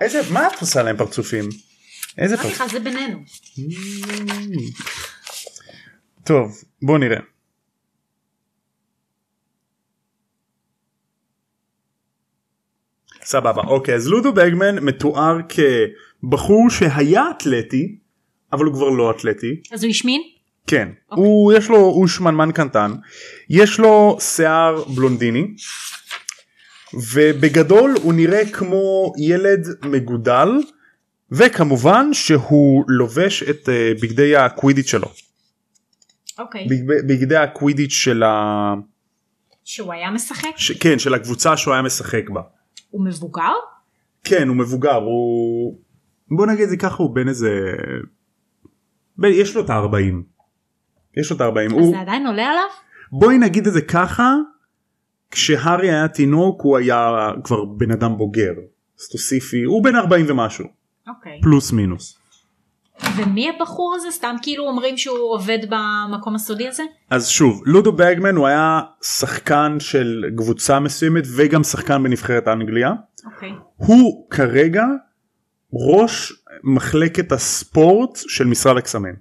[0.00, 1.44] איזה מה את עושה להם פרצופים?
[2.18, 2.68] איזה פרצופים?
[2.68, 3.18] זה בינינו.
[6.24, 7.20] טוב בוא נראה.
[13.22, 17.98] סבבה אוקיי אז לודו בגמן מתואר כבחור שהיה אתלטי
[18.52, 20.33] אבל הוא כבר לא אתלטי אז הוא השמין?
[20.66, 21.24] כן אוקיי.
[21.24, 22.92] הוא יש לו הוא שמנמן קטן
[23.50, 25.46] יש לו שיער בלונדיני
[27.12, 30.48] ובגדול הוא נראה כמו ילד מגודל
[31.30, 35.08] וכמובן שהוא לובש את אה, בגדי הקווידיץ' שלו
[36.38, 36.66] אוקיי.
[36.70, 38.74] בגדי- בגדי הקווידיץ' של ה...
[39.64, 40.48] שהוא היה משחק?
[40.56, 40.72] ש...
[40.72, 42.40] כן של הקבוצה שהוא היה משחק בה.
[42.90, 43.52] הוא מבוגר?
[44.24, 45.78] כן הוא מבוגר הוא
[46.30, 47.72] בוא נגיד זה ככה הוא בן איזה
[49.18, 49.24] ב...
[49.24, 50.33] יש לו את ה-40.
[51.16, 51.60] יש לו את ה-40.
[51.66, 51.90] אז הוא...
[51.90, 52.64] זה עדיין עולה עליו?
[53.12, 54.34] בואי נגיד את זה ככה
[55.30, 58.52] כשהארי היה תינוק הוא היה כבר בן אדם בוגר.
[59.00, 60.64] אז תוסיפי הוא בן 40 ומשהו
[61.08, 61.40] אוקיי.
[61.42, 62.18] פלוס מינוס.
[63.16, 64.10] ומי הבחור הזה?
[64.10, 66.82] סתם כאילו אומרים שהוא עובד במקום הסודי הזה?
[67.10, 72.92] אז שוב לודו בגמן הוא היה שחקן של קבוצה מסוימת וגם שחקן בנבחרת אנגליה.
[73.26, 73.52] אוקיי.
[73.76, 74.84] הוא כרגע
[75.72, 76.32] ראש
[76.64, 79.14] מחלקת הספורט של משרד הקסמים.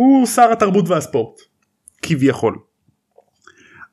[0.00, 1.40] הוא שר התרבות והספורט
[2.02, 2.58] כביכול.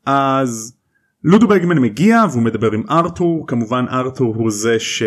[0.06, 0.78] אז
[1.24, 5.04] לודו בגמן מגיע והוא מדבר עם ארתור כמובן ארתור הוא זה ש...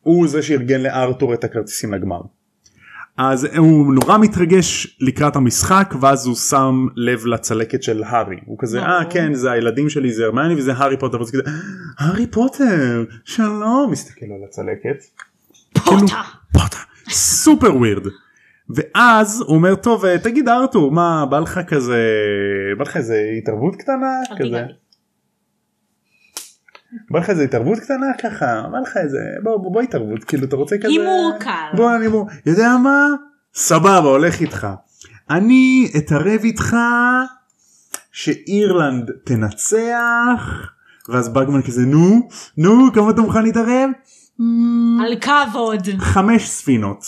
[0.00, 2.20] הוא זה שארגן לארתור את הכרטיסים לגמר.
[3.16, 8.82] אז הוא נורא מתרגש לקראת המשחק ואז הוא שם לב לצלקת של הארי הוא כזה.
[8.82, 11.42] אה כן זה הילדים שלי זה הרמני וזה הארי פוטר וזה כזה
[11.98, 15.04] הארי פוטר שלום מסתכל על הצלקת.
[16.52, 16.78] פוטר
[17.10, 18.06] סופר ווירד.
[18.74, 22.02] ואז הוא אומר טוב אה, תגיד ארתור מה בא לך כזה
[22.78, 24.64] בא לך איזה התערבות קטנה כזה.
[27.10, 30.56] בא לך איזה התערבות קטנה ככה בא לך איזה בוא בוא, בוא התערבות כאילו אתה
[30.56, 31.76] רוצה כזה הימור קל.
[31.76, 33.06] בוא אני הימור יודע מה
[33.54, 34.66] סבבה הולך איתך
[35.30, 36.76] אני אתערב איתך
[38.12, 40.70] שאירלנד תנצח
[41.08, 43.90] ואז בגמן כזה נו נו כמה אתה מוכן להתערב
[44.38, 45.88] "מ, על כבוד.
[45.98, 47.04] חמש ספינות.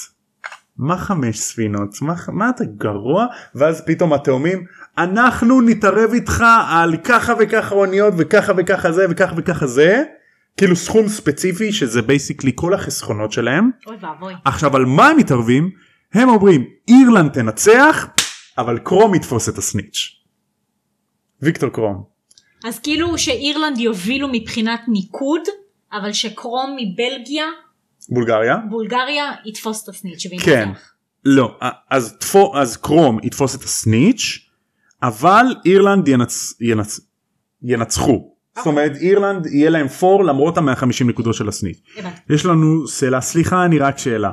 [0.76, 2.02] מה חמש ספינות?
[2.02, 3.26] מה, מה אתה גרוע?
[3.54, 4.64] ואז פתאום התאומים
[4.98, 10.02] אנחנו נתערב איתך על ככה וככה אוניות וככה וככה זה וככה וככה זה
[10.56, 14.34] כאילו סכום ספציפי שזה basically כל החסכונות שלהם אוי ואבוי.
[14.44, 15.70] עכשיו על מה הם מתערבים
[16.14, 18.06] הם אומרים אירלנד תנצח
[18.58, 20.22] אבל קרום יתפוס את הסניץ'.
[21.42, 22.04] ויקטור קרום.
[22.64, 25.42] אז כאילו שאירלנד יובילו מבחינת ניקוד,
[25.92, 27.44] אבל שקרום מבלגיה,
[28.08, 28.56] בולגריה.
[28.70, 30.44] בולגריה, יתפוס את הסניץ' וינצח.
[30.44, 30.68] כן.
[31.24, 31.58] לא
[31.90, 34.48] אז תפו, אז קרום יתפוס את הסניץ'
[35.02, 37.00] אבל אירלנד ינצ, ינצ,
[37.62, 38.32] ינצחו.
[38.56, 41.80] זאת אומרת אירלנד יהיה להם פור למרות ה-150 נקודות של הסניץ'.
[42.30, 44.32] יש לנו שאלה סליחה אני רק שאלה.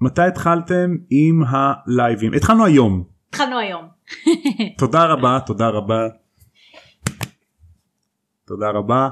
[0.00, 2.34] מתי התחלתם עם הלייבים?
[2.34, 3.04] התחלנו היום.
[3.28, 3.88] התחלנו היום.
[4.78, 6.08] תודה רבה תודה רבה.
[8.46, 9.08] תודה רבה.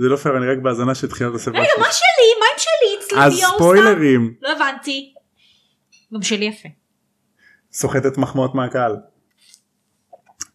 [0.00, 1.50] זה לא פייר אני רק בהאזנה של תחילת הספר.
[1.50, 2.30] רגע, מה שלי?
[2.40, 3.06] מה עם שלי?
[3.06, 3.54] אצלי אז?
[3.54, 4.34] ספוילרים.
[4.42, 5.14] לא הבנתי.
[6.14, 6.68] גם שלי יפה.
[7.72, 8.96] סוחטת מחמאות מהקהל.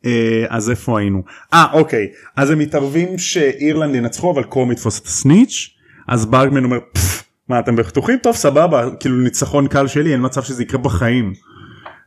[0.06, 1.24] אה, אז איפה היינו?
[1.54, 5.76] אה אוקיי אז הם מתערבים שאירלנד ינצחו אבל קרום יתפוס את הסניץ'
[6.08, 10.44] אז ברגמן אומר "פפ, מה אתם בטוחים טוב סבבה כאילו ניצחון קל שלי אין מצב
[10.44, 11.34] שזה יקרה בחיים.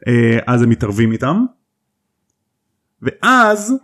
[0.08, 1.44] אה, אז הם מתערבים איתם.
[3.02, 3.74] ואז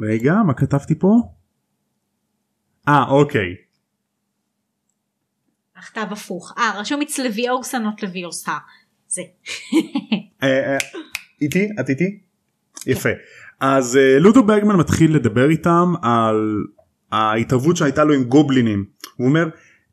[0.00, 1.39] רגע מה כתבתי פה?
[2.90, 3.54] אה אוקיי
[5.76, 6.54] הכתב הפוך.
[6.58, 8.52] אה, רשום אצל לביאורסה נוט לביאורסה.
[9.08, 9.22] זה.
[10.42, 10.78] אה, אה,
[11.40, 11.68] איתי?
[11.80, 12.18] את איתי?
[12.86, 13.08] יפה.
[13.60, 16.64] אז אה, לודו ברגמן מתחיל לדבר איתם על
[17.12, 18.84] ההתערבות שהייתה לו עם גובלינים.
[19.16, 19.48] הוא אומר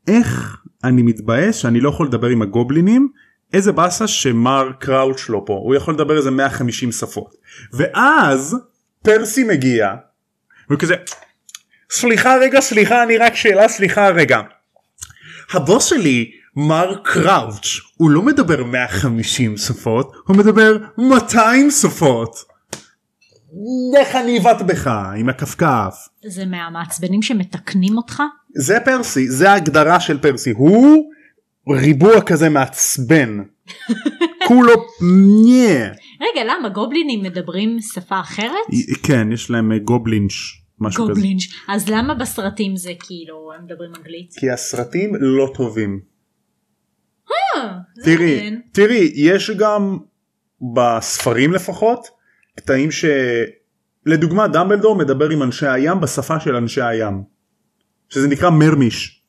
[0.07, 3.11] איך אני מתבאס שאני לא יכול לדבר עם הגובלינים
[3.53, 7.35] איזה באסה שמר קראוץ' לא פה הוא יכול לדבר איזה 150 שפות
[7.73, 8.55] ואז
[9.03, 9.95] פרסי מגיע
[10.71, 10.95] וכזה
[11.91, 14.41] סליחה רגע סליחה אני רק שאלה סליחה רגע.
[15.53, 22.35] הבוס שלי מר קראוץ' הוא לא מדבר 150 שפות הוא מדבר 200 שפות.
[23.97, 25.95] איך אני אבעט בך עם הכפכף.
[26.25, 28.23] זה מהמעצבנים שמתקנים אותך?
[28.55, 31.11] זה פרסי זה ההגדרה של פרסי הוא
[31.69, 33.39] ריבוע כזה מעצבן.
[34.47, 35.87] כולו נה.
[36.21, 38.67] רגע למה גובלינים מדברים שפה אחרת?
[39.03, 41.13] כן יש להם אה, Goblinish משהו כזה.
[41.13, 44.33] Goblinish אז למה בסרטים זה כאילו הם מדברים אנגלית?
[44.37, 45.99] כי הסרטים לא טובים.
[47.31, 48.55] אה, תראי.
[48.71, 49.97] תראי יש גם
[50.75, 52.07] בספרים לפחות
[52.55, 57.23] קטעים שלדוגמה דמבלדור מדבר עם אנשי הים בשפה של אנשי הים.
[58.09, 59.21] שזה נקרא מרמיש.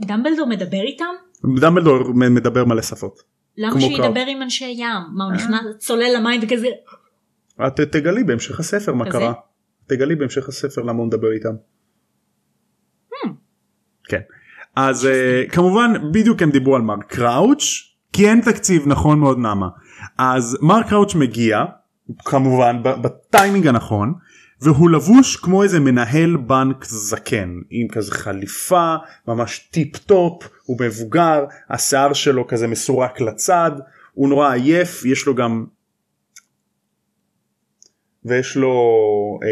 [0.00, 1.14] דמבלדור מדבר איתם?
[1.60, 3.22] דמבלדור מ- מדבר מלא שפות.
[3.58, 4.28] למה שידבר קראוץ'.
[4.28, 4.88] עם אנשי ים?
[5.16, 6.68] מה הוא נכנס צולל למים וכזה
[7.66, 9.18] את תגלי בהמשך הספר מה כזה?
[9.18, 9.32] קרה.
[9.86, 11.54] תגלי בהמשך הספר למה הוא מדבר איתם.
[13.12, 13.28] Hmm.
[14.08, 14.20] כן.
[14.76, 17.64] אז אה, כמובן בדיוק הם דיברו על מר קראוץ'
[18.12, 19.68] כי אין תקציב נכון מאוד נעמה.
[20.18, 21.64] אז מר קראוץ' מגיע
[22.24, 24.14] כמובן בטיימינג הנכון
[24.60, 28.94] והוא לבוש כמו איזה מנהל בנק זקן עם כזה חליפה
[29.28, 33.70] ממש tip top הוא מבוגר השיער שלו כזה מסורק לצד
[34.12, 35.66] הוא נורא עייף יש לו גם
[38.26, 38.72] ויש לו
[39.42, 39.48] אה,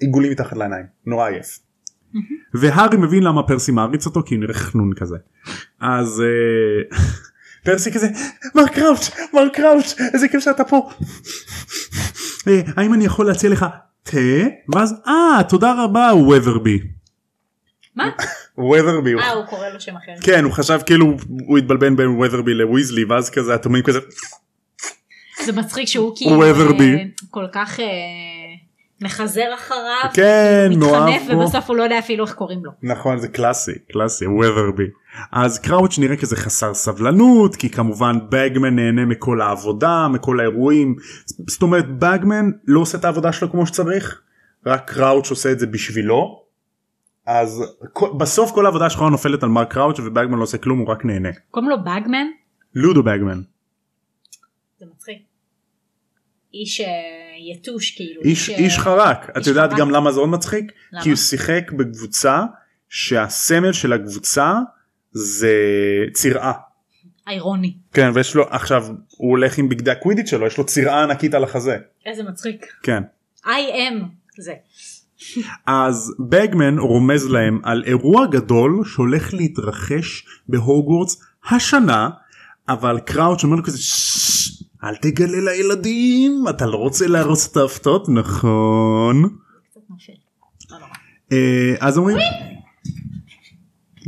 [0.00, 1.58] עיגולים מתחת לעיניים נורא עייף.
[2.54, 5.16] והארי מבין למה פרסי מעריץ אותו כי הוא נראה חנון כזה.
[5.80, 6.98] אז אה,
[7.64, 8.08] פרסי כזה
[8.54, 10.88] מר קראוץ' מר קראוץ' איזה כיף שאתה פה.
[12.48, 13.66] אה, האם אני יכול להציע לך
[14.02, 14.18] תה?
[14.74, 16.78] ואז אה תודה רבה ווות'רבי.
[17.96, 18.10] מה?
[18.58, 19.14] ווות'רבי.
[19.14, 20.12] אה הוא קורא לו שם אחר.
[20.22, 21.16] כן הוא חשב כאילו
[21.46, 23.98] הוא התבלבל בין ווות'רבי לוויזלי ואז כזה אתם רואים כזה
[25.44, 26.42] זה מצחיק שהוא כאילו.
[26.42, 27.86] אה, כל כך אה,
[29.00, 30.10] מחזר אחריו.
[30.14, 31.22] כן מתחנף.
[31.28, 32.70] ובסוף הוא לא יודע אפילו איך קוראים לו.
[32.82, 34.86] נכון זה קלאסי קלאסי ווות'רבי
[35.32, 40.96] אז קראוץ' נראה כזה חסר סבלנות כי כמובן בגמן נהנה מכל העבודה מכל האירועים
[41.48, 44.22] זאת אומרת בגמן לא עושה את העבודה שלו כמו שצריך
[44.66, 46.44] רק קראוץ' עושה את זה בשבילו
[47.26, 47.62] אז
[48.18, 51.28] בסוף כל העבודה שלך נופלת על מר קראוץ' ובגמן לא עושה כלום הוא רק נהנה
[51.50, 52.26] קוראים לו באגמן?
[52.74, 53.40] לודו בגמן
[54.78, 55.18] זה מצחיק.
[56.54, 56.86] איש אה,
[57.52, 58.22] יתוש כאילו.
[58.22, 59.78] איש אה, איש חרק את איש יודעת חרק.
[59.78, 61.02] גם למה זה עוד מצחיק למה?
[61.02, 62.42] כי הוא שיחק בקבוצה
[62.88, 64.54] שהסמל של הקבוצה
[65.12, 65.54] זה
[66.12, 66.52] צירעה.
[67.28, 67.74] איירוני.
[67.92, 71.44] כן ויש לו עכשיו הוא הולך עם בגדי הקווידיץ' שלו יש לו צירעה ענקית על
[71.44, 72.66] החזה איזה מצחיק.
[72.82, 73.02] כן
[73.44, 74.04] I am
[74.38, 74.54] זה.
[75.66, 82.10] אז בגמן רומז להם על אירוע גדול שהולך להתרחש בהוגוורטס השנה
[82.68, 88.08] אבל קראוץ' אומר לו כזה "ששש, אל תגלה לילדים אתה לא רוצה להרוס את ההפתעות
[88.08, 89.22] נכון.
[90.70, 90.88] לא נורא.
[91.32, 92.16] אה, אז אומרים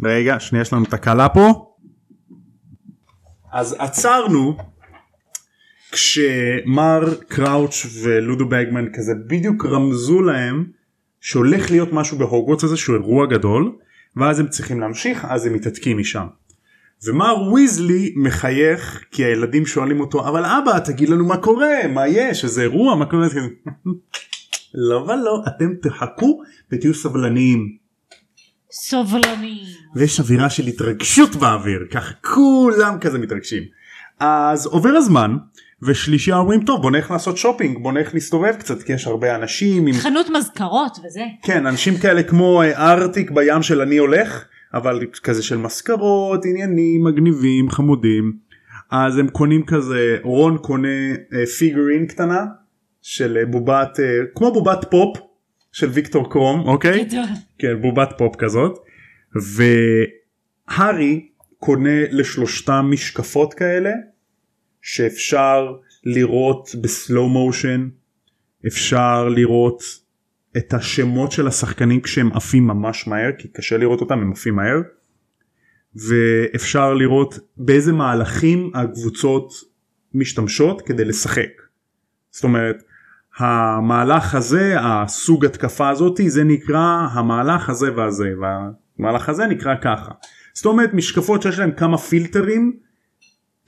[0.04, 1.74] רגע שנייה יש לנו תקלה פה
[3.52, 4.56] אז עצרנו
[5.92, 10.66] כשמר קראוץ' ולודו בגמן כזה בדיוק רמזו להם
[11.20, 13.76] שהולך להיות משהו בהוגוורטס איזשהו אירוע גדול
[14.16, 16.26] ואז הם צריכים להמשיך אז הם מתעתקים משם.
[17.04, 22.44] ומר ויזלי מחייך כי הילדים שואלים אותו אבל אבא תגיד לנו מה קורה מה יש
[22.44, 23.26] איזה אירוע מה קורה
[24.74, 27.76] לא ולא אתם תחכו ותהיו סבלניים
[28.76, 29.64] סובלני.
[29.94, 33.62] ויש אווירה של התרגשות באוויר ככה כולם כזה מתרגשים.
[34.20, 35.36] אז עובר הזמן
[35.82, 39.86] ושלישייה אומרים טוב בוא נלך לעשות שופינג בוא נלך להסתובב קצת כי יש הרבה אנשים
[39.86, 41.24] עם חנות מזכרות וזה.
[41.42, 44.44] כן אנשים כאלה כמו אה, ארטיק בים של אנשים הולך
[44.76, 48.32] אבל כזה של מזכרות עניינים מגניבים חמודים.
[48.90, 52.44] אז הם קונים כזה רון קונה אה, figurine קטנה
[53.02, 55.18] של אה, בובת אה, כמו בובת פופ
[55.72, 56.60] של ויקטור קרום.
[56.60, 57.08] אוקיי.
[57.58, 58.78] כן בובת פופ כזאת.
[60.68, 63.90] והארי קונה לשלושתם משקפות כאלה
[64.82, 65.72] שאפשר
[66.04, 67.88] לראות בסלואו מושן
[68.66, 69.82] אפשר לראות
[70.56, 74.80] את השמות של השחקנים כשהם עפים ממש מהר כי קשה לראות אותם הם עפים מהר
[75.94, 79.52] ואפשר לראות באיזה מהלכים הקבוצות
[80.14, 81.50] משתמשות כדי לשחק.
[82.30, 82.82] זאת אומרת
[83.38, 90.10] המהלך הזה הסוג התקפה הזאתי זה נקרא המהלך הזה והזה והמהלך הזה נקרא ככה.
[90.54, 92.76] זאת אומרת משקפות שיש להם כמה פילטרים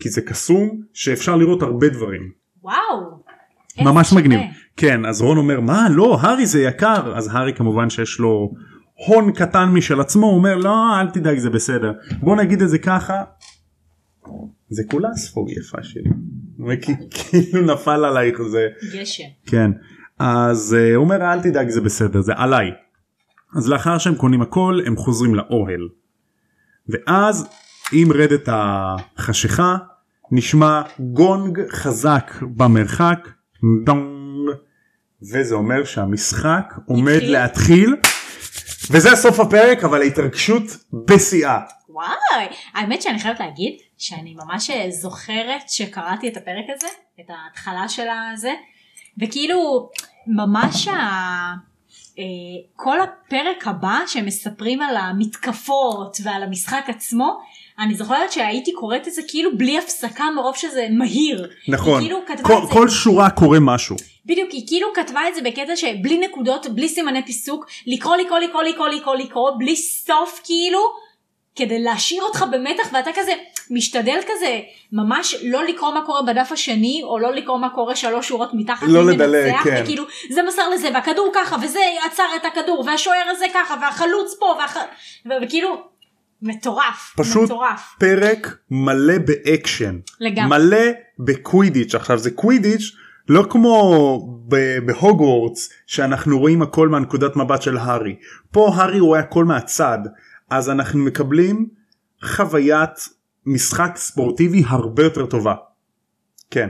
[0.01, 2.31] כי זה קסום שאפשר לראות הרבה דברים.
[2.63, 3.23] וואו.
[3.79, 4.13] ממש.
[4.13, 4.41] מגניב.
[4.79, 8.53] כן אז רון אומר מה לא הארי זה יקר אז הארי כמובן שיש לו
[9.07, 12.79] הון קטן משל עצמו הוא אומר לא אל תדאג זה בסדר בוא נגיד את זה
[12.79, 13.23] ככה.
[14.69, 16.11] זה כולה ספוג יפה שלי.
[17.11, 19.25] כאילו נפל עלייך זה גשם.
[19.47, 19.71] כן
[20.19, 22.71] אז אה, הוא אומר אל תדאג זה בסדר זה עליי.
[23.57, 25.89] אז לאחר שהם קונים הכל הם חוזרים לאוהל.
[26.89, 27.47] ואז
[27.93, 29.77] עם רדת החשיכה
[30.31, 33.29] נשמע גונג חזק במרחק
[33.85, 34.18] דונג
[35.23, 37.33] וזה אומר שהמשחק עומד התחיל?
[37.33, 37.97] להתחיל
[38.91, 41.61] וזה סוף הפרק אבל ההתרגשות בשיאה.
[41.89, 42.47] וואי.
[42.75, 46.87] האמת שאני חייבת להגיד שאני ממש אה, זוכרת שקראתי את הפרק הזה,
[47.21, 48.53] את ההתחלה של הזה,
[49.23, 49.91] וכאילו
[50.27, 50.99] ממש ה...
[52.19, 52.25] אה,
[52.77, 57.41] כל הפרק הבא שהם מספרים על המתקפות ועל המשחק עצמו,
[57.79, 61.51] אני זוכרת שהייתי קוראת את זה כאילו בלי הפסקה מרוב שזה מהיר.
[61.69, 63.97] נכון כאילו כל, זה כל שורה קורה משהו.
[64.27, 68.63] בדיוק, היא כאילו כתבה את זה בקטע שבלי נקודות, בלי סימני פיסוק, לקרוא, לקרוא, לקרוא,
[68.63, 70.81] לקרוא, לקרוא, לקרוא, בלי סוף כאילו,
[71.59, 73.33] כדי להשאיר אותך במתח ואתה כזה
[73.71, 74.61] משתדל כזה
[74.93, 78.87] ממש לא לקרוא מה קורה בדף השני, או לא לקרוא מה קורה שלוש שורות מתחת,
[78.89, 79.81] לא לדלג, כן.
[79.83, 84.57] וכאילו זה מסר לזה, והכדור ככה, וזה עצר את הכדור, והשוער הזה ככה, והחלוץ פה,
[84.59, 84.77] והח...
[85.43, 85.83] וכאילו,
[86.43, 89.99] מטורף, פשוט מטורף, פרק מלא באקשן.
[90.21, 90.59] לגמרי.
[90.59, 90.85] מלא
[91.19, 92.93] בקווידיץ' עכשיו זה קווידיץ'
[93.29, 94.39] לא כמו
[94.87, 98.17] בהוגוורטס שאנחנו רואים הכל מהנקודת מבט של הארי
[98.53, 99.99] פה הארי רואה הכל מהצד
[100.51, 101.69] אז אנחנו מקבלים
[102.25, 102.91] חוויית
[103.47, 105.55] משחק ספורטיבי הרבה יותר טובה.
[106.51, 106.69] כן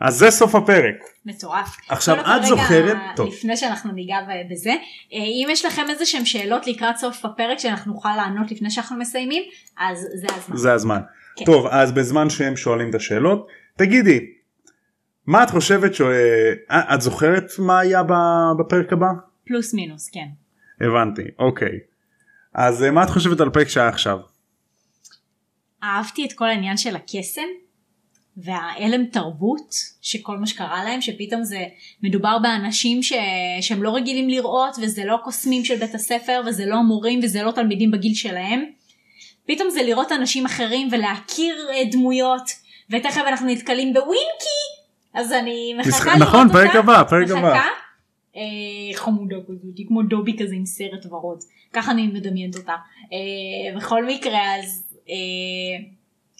[0.00, 0.94] אז זה סוף הפרק
[1.26, 1.76] מטורף.
[1.88, 3.28] עכשיו, את רגע, זוכרת- טוב.
[3.28, 4.16] לפני שאנחנו ניגע
[4.50, 4.76] בזה, אה,
[5.18, 9.42] אם יש לכם איזה שהם שאלות לקראת סוף הפרק שאנחנו נוכל לענות לפני שאנחנו מסיימים,
[9.78, 10.56] אז זה הזמן.
[10.56, 11.00] זה הזמן.
[11.36, 11.44] כן.
[11.44, 14.20] טוב אז בזמן שהם שואלים את השאלות תגידי
[15.26, 16.00] מה את חושבת ש...
[16.70, 18.02] אה, את זוכרת מה היה
[18.58, 19.06] בפרק הבא?
[19.46, 20.26] פלוס מינוס, כן.
[20.86, 21.78] הבנתי אוקיי
[22.54, 24.18] אז אה, מה את חושבת על הפרק שהיה עכשיו
[25.84, 27.42] אהבתי את כל העניין של הקסם
[28.36, 31.64] וההלם תרבות שכל מה שקרה להם שפתאום זה
[32.02, 33.12] מדובר באנשים ש...
[33.60, 37.50] שהם לא רגילים לראות וזה לא קוסמים של בית הספר וזה לא מורים וזה לא
[37.50, 38.64] תלמידים בגיל שלהם.
[39.46, 42.42] פתאום זה לראות אנשים אחרים ולהכיר אה, דמויות
[42.90, 44.58] ותכף אנחנו נתקלים בווינקי
[45.14, 46.58] אז אני מחכה משחק- לראות נכון, אותה.
[46.58, 47.62] פרק הבא, פרק הבא.
[48.38, 51.38] אה, חמודה כזאת כמו דובי כזה עם סרט ורוד.
[51.72, 52.74] ככה אני מדמיינת אותה.
[53.12, 55.84] אה, בכל מקרה אז אה,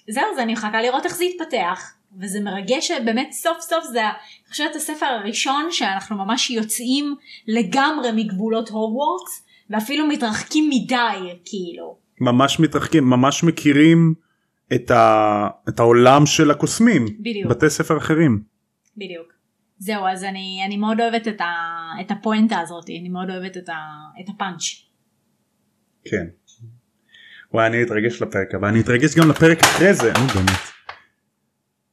[0.09, 1.95] זהו זה אני מחכה לראות איך זה יתפתח.
[2.21, 7.15] וזה מרגש שבאמת סוף סוף זה אני חושבת הספר הראשון שאנחנו ממש יוצאים
[7.47, 11.97] לגמרי מגבולות הוגוורטס ואפילו מתרחקים מדי כאילו.
[12.21, 14.15] ממש מתרחקים ממש מכירים
[14.75, 15.49] את, ה...
[15.69, 17.51] את העולם של הקוסמים בדיוק.
[17.51, 18.43] בתי ספר אחרים.
[18.97, 19.38] בדיוק.
[19.79, 21.55] זהו אז אני, אני מאוד אוהבת את, ה,
[22.01, 23.75] את הפואנטה הזאת אני מאוד אוהבת את, ה,
[24.21, 24.63] את הפאנץ'.
[26.05, 26.27] כן.
[27.53, 30.59] וואי אני אתרגש לפרק הבא אני אתרגש גם לפרק אחרי זה נו באמת.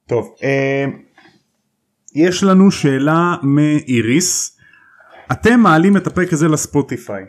[0.08, 0.86] טוב אה,
[2.16, 4.60] יש לנו שאלה מאיריס
[5.32, 7.26] אתם מעלים את הפרק הזה לספוטיפיי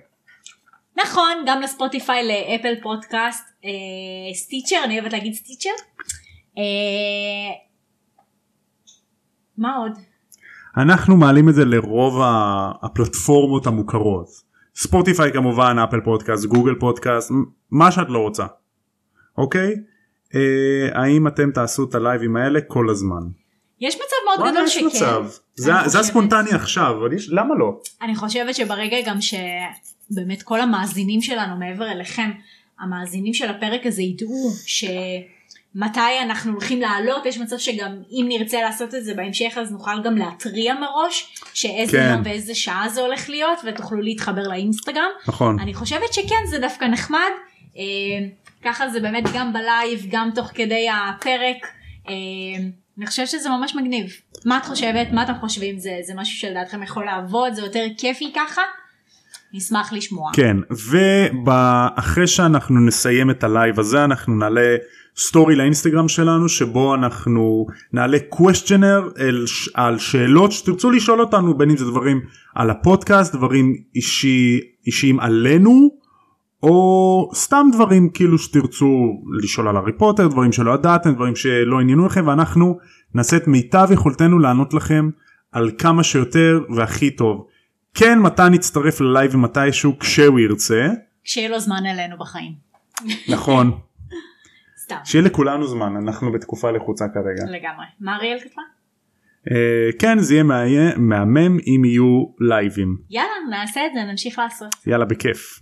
[1.05, 5.71] נכון, גם לספוטיפיי, לאפל פודקאסט, אה, סטיצ'ר, אני אוהבת להגיד סטיצ'ר.
[6.59, 7.55] אה,
[9.59, 9.93] מה עוד?
[10.77, 12.20] אנחנו מעלים את זה לרוב
[12.83, 14.29] הפלטפורמות המוכרות
[14.74, 17.31] ספוטיפיי כמובן אפל פודקאסט גוגל פודקאסט
[17.70, 18.47] מה שאתה לא רוצה
[19.39, 19.74] אוקיי
[20.35, 23.22] אה, האם אתם תעשו את ה live ים האלה כל הזמן.
[23.81, 24.87] יש מצב מאוד גדול שכן.
[24.87, 25.24] מצב.
[25.55, 26.01] זה אני זה חושבת.
[26.01, 31.91] הספונטני עכשיו אבל יש למה לא אני חושבת שברגע גם שבאמת כל המאזינים שלנו מעבר
[31.93, 32.31] אליכם,
[32.81, 34.51] המאזינים של הפרק הזה ידעו
[35.79, 40.03] שמתי אנחנו הולכים לעלות, יש מצב שגם אם נרצה לעשות את זה בהמשך אז נוכל
[40.05, 42.11] גם להתריע מראש שאיזה כן.
[42.12, 45.11] יום ואיזה שעה זה הולך להיות ותוכלו להתחבר לאינסטגרם.
[45.29, 45.61] נכון.
[45.61, 47.31] אני חושבת שכן זה דווקא נחמד.
[47.77, 47.83] אה,
[48.64, 51.66] ככה זה באמת גם בלייב גם תוך כדי הפרק.
[52.09, 52.14] אה,
[52.99, 54.07] אני חושבת שזה ממש מגניב.
[54.45, 55.07] מה את חושבת?
[55.12, 55.79] מה אתם חושבים?
[55.79, 57.55] זה זה משהו שלדעתכם יכול לעבוד?
[57.55, 58.62] זה יותר כיפי ככה?
[59.53, 60.31] נשמח לשמוע.
[60.35, 60.57] כן
[61.47, 64.77] ואחרי שאנחנו נסיים את ה live הזה אנחנו נעלה
[65.18, 68.19] story לאינסטגרם שלנו שבו אנחנו נעלה
[69.19, 69.45] אל,
[69.75, 72.21] על שאלות שתרצו לשאול אותנו בין אם זה דברים
[72.55, 75.91] על הפודקאסט דברים אישי, אישיים עלינו
[76.62, 82.07] או סתם דברים כאילו שתרצו לשאול על הארי פוטר דברים שלא ידעתם דברים שלא עניינו
[82.07, 82.79] לכם ואנחנו
[83.14, 85.11] נעשה את מיטב יכולתנו לענות לכם
[85.53, 87.47] על כמה שיותר והכי טוב.
[87.95, 90.89] כן מתן יצטרף ללייב מתישהו כשהוא ירצה.
[91.25, 92.53] כשיהיה לו זמן אלינו בחיים.
[93.29, 93.86] נכון
[94.87, 94.97] סתם.
[95.05, 97.45] שיהיה לכולנו זמן אנחנו בתקופה לחוצה כרגע.
[97.45, 97.87] לגמרי.
[98.01, 98.62] מה אריאל כתבה?
[99.51, 100.45] אה, כן זה יהיה
[100.97, 104.74] מהמם אם יהיו לייבים יאללה נעשה את זה נמשיך לעשות.
[104.87, 105.61] יאללה בכיף.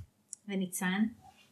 [0.49, 1.03] וניצן?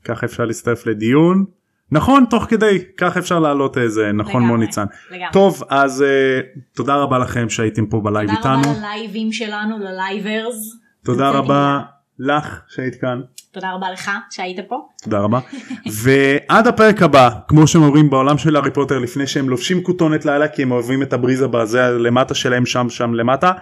[0.04, 1.44] ככה אפשר להצטרף לדיון.
[1.90, 4.84] נכון תוך כדי ככה אפשר להעלות איזה נכון מוניצן.
[5.10, 5.32] לגמרי.
[5.32, 6.40] טוב אז אה,
[6.74, 8.72] תודה רבה לכם שהייתם פה בלייב תודה איתנו.
[8.72, 10.76] רבה ללייבים שלנו ללייברס.
[11.04, 11.80] תודה רבה
[12.18, 13.20] לך שהיית כאן.
[13.53, 14.76] תודה רבה לך שהיית פה.
[15.03, 15.38] תודה רבה.
[15.86, 20.48] ועד הפרק הבא כמו שהם אומרים בעולם של הארי פוטר לפני שהם לובשים כותונת לילה
[20.48, 23.53] כי הם אוהבים את הבריזה בזה למטה שלהם שם שם למטה.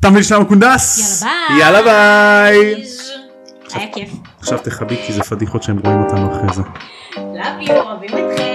[0.00, 1.22] תם ולשלם קונדס.
[1.58, 1.60] יאללה ביי.
[1.60, 2.84] יאללה ביי.
[3.74, 4.10] היה כיף.
[4.38, 6.62] עכשיו תכבי כי זה פדיחות שהם רואים אותנו אחרי זה.
[7.60, 8.53] You, אוהבים אתכם.